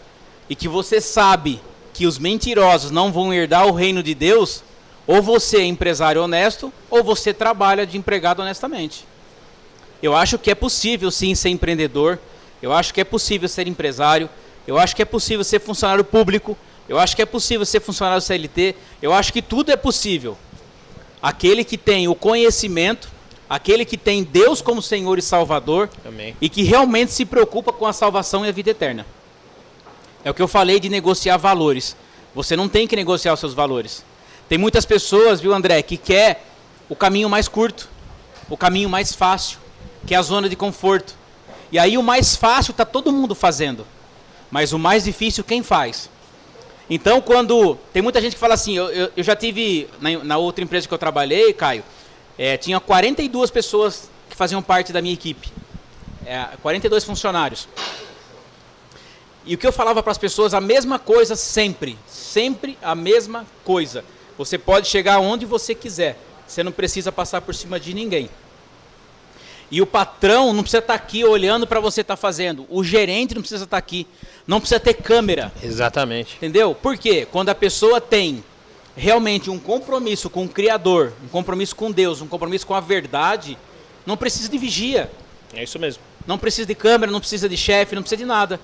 [0.51, 1.61] e que você sabe
[1.95, 4.63] que os mentirosos não vão herdar o reino de Deus,
[5.07, 9.07] ou você é empresário honesto, ou você trabalha de empregado honestamente.
[10.03, 12.19] Eu acho que é possível sim ser empreendedor,
[12.61, 14.29] eu acho que é possível ser empresário,
[14.67, 16.57] eu acho que é possível ser funcionário público,
[16.89, 20.37] eu acho que é possível ser funcionário CLT, eu acho que tudo é possível.
[21.25, 23.09] Aquele que tem o conhecimento,
[23.49, 26.37] aquele que tem Deus como Senhor e Salvador Amém.
[26.39, 29.07] e que realmente se preocupa com a salvação e a vida eterna.
[30.23, 31.97] É o que eu falei de negociar valores.
[32.35, 34.05] Você não tem que negociar os seus valores.
[34.51, 36.45] Tem muitas pessoas, viu, André, que quer
[36.91, 37.89] o caminho mais curto,
[38.51, 39.57] o caminho mais fácil,
[40.07, 41.15] que é a zona de conforto.
[41.73, 43.87] E aí o mais fácil está todo mundo fazendo,
[44.51, 46.11] mas o mais difícil quem faz?
[46.89, 50.37] Então, quando tem muita gente que fala assim, eu, eu, eu já tive na, na
[50.37, 51.83] outra empresa que eu trabalhei, Caio,
[52.37, 55.51] é, tinha 42 pessoas que faziam parte da minha equipe.
[56.27, 57.69] É, 42 funcionários.
[59.47, 61.99] E o que eu falava para as pessoas, a mesma coisa sempre.
[62.07, 64.05] Sempre a mesma coisa.
[64.37, 66.19] Você pode chegar onde você quiser.
[66.47, 68.29] Você não precisa passar por cima de ninguém.
[69.71, 72.67] E o patrão não precisa estar tá aqui olhando para você estar tá fazendo.
[72.69, 74.07] O gerente não precisa estar tá aqui.
[74.47, 75.53] Não precisa ter câmera.
[75.63, 76.37] Exatamente.
[76.37, 76.75] Entendeu?
[76.75, 77.27] Por quê?
[77.31, 78.45] Quando a pessoa tem
[78.97, 83.59] realmente um compromisso com o Criador, um compromisso com Deus, um compromisso com a verdade,
[84.07, 85.11] não precisa de vigia.
[85.53, 86.03] É isso mesmo.
[86.27, 88.61] Não precisa de câmera, não precisa de chefe, não precisa de nada.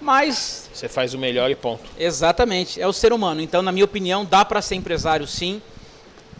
[0.00, 0.68] Mas.
[0.74, 1.84] Você faz o melhor e ponto.
[1.96, 2.80] Exatamente.
[2.80, 3.40] É o ser humano.
[3.40, 5.62] Então, na minha opinião, dá para ser empresário sim.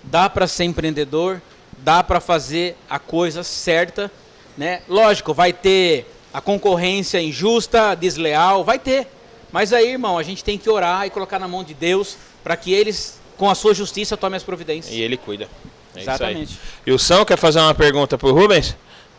[0.04, 1.40] Dá para ser empreendedor.
[1.78, 4.10] Dá para fazer a coisa certa.
[4.56, 4.82] Né?
[4.88, 9.06] Lógico, vai ter a concorrência injusta, desleal, vai ter.
[9.50, 12.56] Mas aí, irmão, a gente tem que orar e colocar na mão de Deus para
[12.56, 14.94] que eles com a sua justiça, tome as providências.
[14.94, 15.48] E ele cuida.
[15.96, 16.58] É Exatamente.
[16.86, 18.76] E o São quer fazer uma pergunta para o Rubens?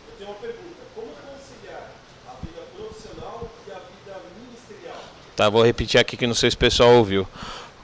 [0.07, 0.63] Eu tenho uma pergunta.
[0.95, 1.91] Como conciliar
[2.25, 4.95] a vida profissional e a vida ministerial?
[5.35, 7.27] Tá, vou repetir aqui que não sei se o pessoal ouviu.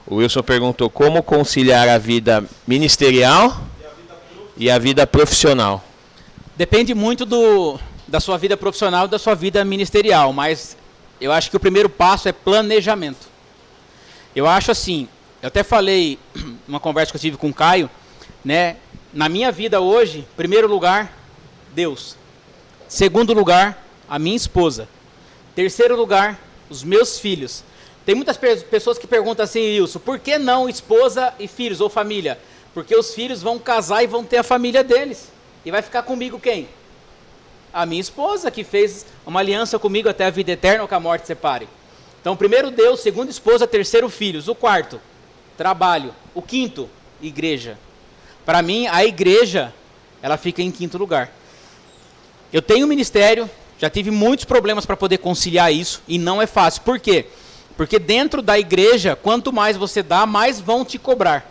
[0.06, 4.18] O Wilson perguntou como conciliar a vida ministerial e a vida,
[4.56, 5.84] e a vida profissional.
[6.56, 7.78] Depende muito do,
[8.10, 10.76] da sua vida profissional e da sua vida ministerial, mas
[11.20, 13.28] eu acho que o primeiro passo é planejamento.
[14.34, 15.08] Eu acho assim,
[15.40, 16.18] eu até falei
[16.66, 17.88] numa conversa que eu tive com o Caio,
[18.44, 18.76] né?
[19.12, 21.12] Na minha vida hoje, primeiro lugar,
[21.72, 22.16] Deus.
[22.88, 24.88] Segundo lugar, a minha esposa.
[25.54, 27.62] Terceiro lugar, os meus filhos.
[28.04, 32.40] Tem muitas pessoas que perguntam assim, Wilson, por que não esposa e filhos ou família?
[32.74, 35.28] Porque os filhos vão casar e vão ter a família deles.
[35.64, 36.68] E vai ficar comigo quem?
[37.72, 41.00] A minha esposa, que fez uma aliança comigo até a vida eterna ou que a
[41.00, 41.68] morte separe.
[42.20, 44.48] Então, primeiro Deus, segundo esposa, terceiro filhos.
[44.48, 45.00] O quarto,
[45.56, 46.14] trabalho.
[46.34, 46.88] O quinto,
[47.22, 47.78] igreja.
[48.44, 49.72] Para mim, a igreja,
[50.20, 51.30] ela fica em quinto lugar.
[52.52, 53.48] Eu tenho ministério,
[53.78, 56.82] já tive muitos problemas para poder conciliar isso, e não é fácil.
[56.82, 57.26] Por quê?
[57.76, 61.48] Porque dentro da igreja, quanto mais você dá, mais vão te cobrar.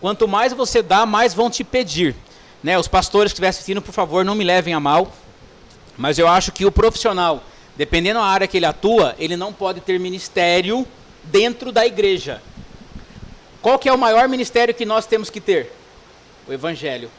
[0.00, 2.14] Quanto mais você dá, mais vão te pedir.
[2.62, 2.78] Né?
[2.78, 5.12] Os pastores que estiverem assistindo, por favor, não me levem a mal.
[5.96, 7.42] Mas eu acho que o profissional,
[7.76, 10.86] dependendo da área que ele atua, ele não pode ter ministério
[11.24, 12.42] dentro da igreja.
[13.60, 15.72] Qual que é o maior ministério que nós temos que ter?
[16.48, 17.10] O evangelho.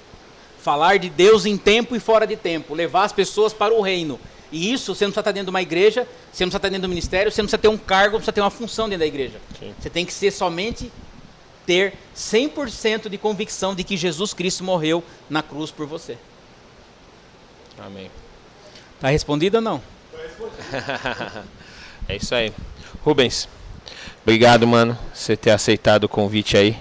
[0.61, 4.19] Falar de Deus em tempo e fora de tempo, levar as pessoas para o reino.
[4.51, 6.83] E isso você não precisa estar dentro de uma igreja, você não precisa estar dentro
[6.83, 9.07] do ministério, você não precisa ter um cargo, não precisa ter uma função dentro da
[9.07, 9.39] igreja.
[9.59, 9.73] Sim.
[9.79, 10.91] Você tem que ser somente
[11.65, 16.17] ter 100% de convicção de que Jesus Cristo morreu na cruz por você.
[17.79, 18.11] Amém.
[19.03, 19.81] Está respondido ou não?
[22.07, 22.53] é isso aí.
[23.03, 23.49] Rubens,
[24.21, 26.77] obrigado, mano, você ter aceitado o convite aí.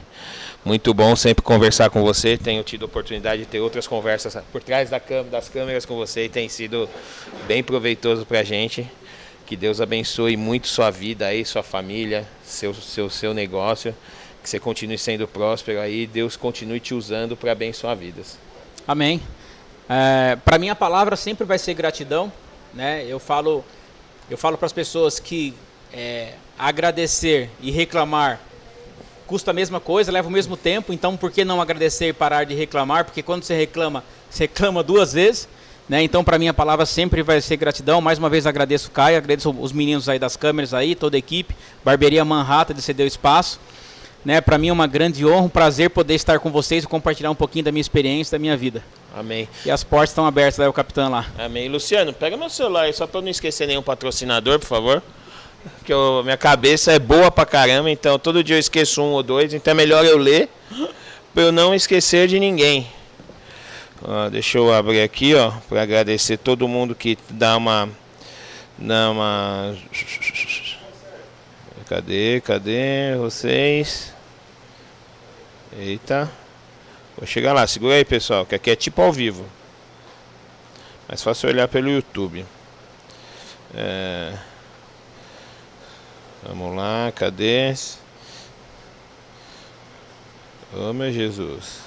[0.64, 2.38] Muito bom sempre conversar com você.
[2.38, 5.00] Tenho tido a oportunidade de ter outras conversas por trás da
[5.32, 6.88] das câmeras com você e tem sido
[7.48, 8.88] bem proveitoso para a gente.
[9.44, 13.92] Que Deus abençoe muito sua vida aí, sua família, seu, seu, seu negócio.
[14.40, 16.06] Que você continue sendo próspero aí.
[16.06, 18.38] Deus continue te usando para abençoar vidas.
[18.86, 19.20] Amém.
[19.88, 22.32] É, para mim a palavra sempre vai ser gratidão.
[22.72, 23.04] Né?
[23.06, 23.64] Eu falo,
[24.30, 25.54] eu falo para as pessoas que
[25.92, 28.40] é, agradecer e reclamar
[29.32, 32.44] custa a mesma coisa, leva o mesmo tempo, então por que não agradecer e parar
[32.44, 33.06] de reclamar?
[33.06, 35.48] Porque quando você reclama, você reclama duas vezes.
[35.88, 36.02] Né?
[36.02, 38.00] Então, para mim, a palavra sempre vai ser gratidão.
[38.00, 41.18] Mais uma vez agradeço o Caio, agradeço os meninos aí das câmeras aí, toda a
[41.18, 43.58] equipe, Barbearia Manhattan de ceder o espaço.
[44.24, 44.40] Né?
[44.40, 47.34] Para mim é uma grande honra, um prazer poder estar com vocês e compartilhar um
[47.34, 48.82] pouquinho da minha experiência, da minha vida.
[49.14, 49.48] Amém.
[49.66, 51.26] E as portas estão abertas, aí o capitão lá.
[51.38, 51.68] Amém.
[51.68, 55.02] Luciano, pega meu celular aí, só para não esquecer nenhum patrocinador, por favor
[55.84, 59.22] que eu, minha cabeça é boa pra caramba, então todo dia eu esqueço um ou
[59.22, 60.48] dois, então é melhor eu ler
[61.32, 62.86] pra eu não esquecer de ninguém.
[64.02, 67.88] Ó, deixa eu abrir aqui, ó, para agradecer todo mundo que dá uma
[68.78, 69.76] dá uma
[71.88, 72.40] Cadê?
[72.40, 74.11] Cadê vocês?
[75.76, 76.30] Eita.
[77.16, 79.46] Vou chegar lá, segura aí, pessoal, que aqui é tipo ao vivo.
[81.08, 82.44] Mais fácil olhar pelo YouTube.
[83.74, 84.52] É
[86.44, 87.72] Vamos lá, cadê?
[90.74, 91.78] Oh meu Jesus.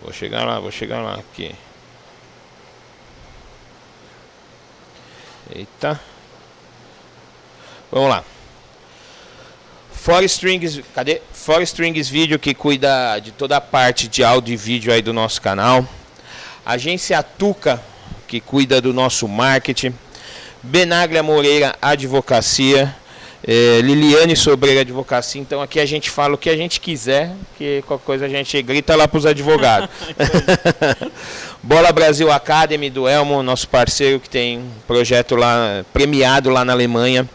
[0.00, 1.52] Vou chegar lá, vou chegar lá aqui.
[5.50, 6.00] Eita.
[7.90, 8.24] Vamos lá.
[10.04, 11.22] Forest Strings, cadê?
[11.32, 15.14] Forest Strings Video que cuida de toda a parte de áudio e vídeo aí do
[15.14, 15.88] nosso canal.
[16.62, 17.82] Agência Tuca
[18.28, 19.94] que cuida do nosso marketing.
[20.62, 22.94] Benaglia Moreira Advocacia,
[23.42, 25.40] é, Liliane Sobreira Advocacia.
[25.40, 28.60] Então aqui a gente fala o que a gente quiser, que qualquer coisa a gente
[28.60, 29.88] grita lá para os advogados.
[31.64, 36.74] Bola Brasil Academy do Elmo, nosso parceiro que tem um projeto lá premiado lá na
[36.74, 37.26] Alemanha.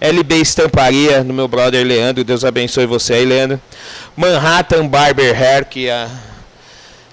[0.00, 3.60] LB Estamparia, do meu brother Leandro, Deus abençoe você aí, Leandro.
[4.16, 6.32] Manhattan Barber Hair, que a, ah,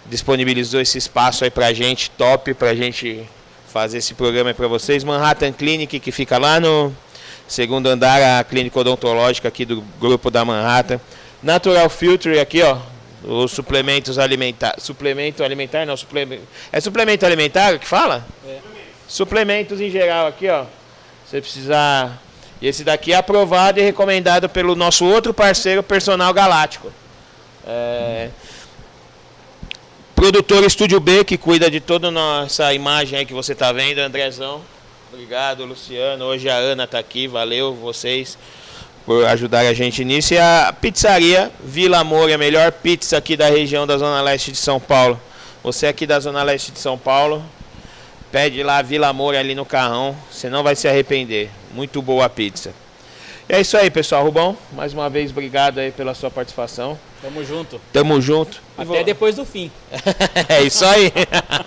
[0.05, 3.23] disponibilizou esse espaço aí pra gente, top, pra gente
[3.71, 5.03] fazer esse programa para vocês.
[5.03, 6.93] Manhattan Clinic, que fica lá no
[7.47, 10.99] segundo andar, a clínica odontológica aqui do grupo da Manhattan.
[11.41, 12.77] Natural Filter aqui, ó,
[13.23, 14.83] os suplementos alimentares.
[14.83, 16.43] Suplemento alimentar, não, suplemento.
[16.71, 18.25] É suplemento alimentar que fala?
[18.47, 18.57] É.
[19.07, 20.65] Suplementos em geral aqui, ó.
[21.25, 22.21] Você precisar.
[22.61, 26.91] E esse daqui é aprovado e recomendado pelo nosso outro parceiro, Personal Galáctico.
[27.65, 28.29] É.
[30.15, 34.61] Produtor Estúdio B, que cuida de toda nossa imagem aí que você está vendo, Andrezão.
[35.13, 36.25] Obrigado, Luciano.
[36.25, 38.37] Hoje a Ana está aqui, valeu vocês
[39.05, 40.33] por ajudar a gente nisso.
[40.33, 44.57] E a pizzaria Vila Amor, a melhor pizza aqui da região da Zona Leste de
[44.57, 45.19] São Paulo.
[45.63, 47.43] Você aqui da Zona Leste de São Paulo,
[48.31, 51.49] pede lá Vila Amor ali no carrão, você não vai se arrepender.
[51.73, 52.73] Muito boa a pizza.
[53.47, 54.23] E é isso aí, pessoal.
[54.23, 56.97] Rubão, mais uma vez, obrigado aí pela sua participação.
[57.21, 57.81] Tamo junto.
[57.91, 58.61] Tamo junto.
[58.77, 59.71] Até depois do fim.
[60.47, 61.11] é isso aí.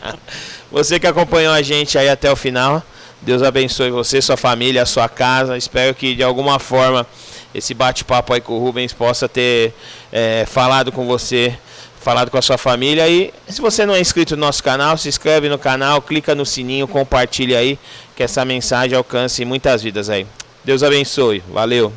[0.71, 2.83] você que acompanhou a gente aí até o final.
[3.21, 5.57] Deus abençoe você, sua família, a sua casa.
[5.57, 7.07] Espero que de alguma forma
[7.55, 9.75] esse bate-papo aí com o Rubens possa ter
[10.11, 11.57] é, falado com você,
[12.03, 13.09] falado com a sua família.
[13.09, 16.45] E se você não é inscrito no nosso canal, se inscreve no canal, clica no
[16.45, 17.79] sininho, compartilha aí,
[18.17, 20.27] que essa mensagem alcance muitas vidas aí.
[20.65, 21.43] Deus abençoe.
[21.49, 21.93] Valeu.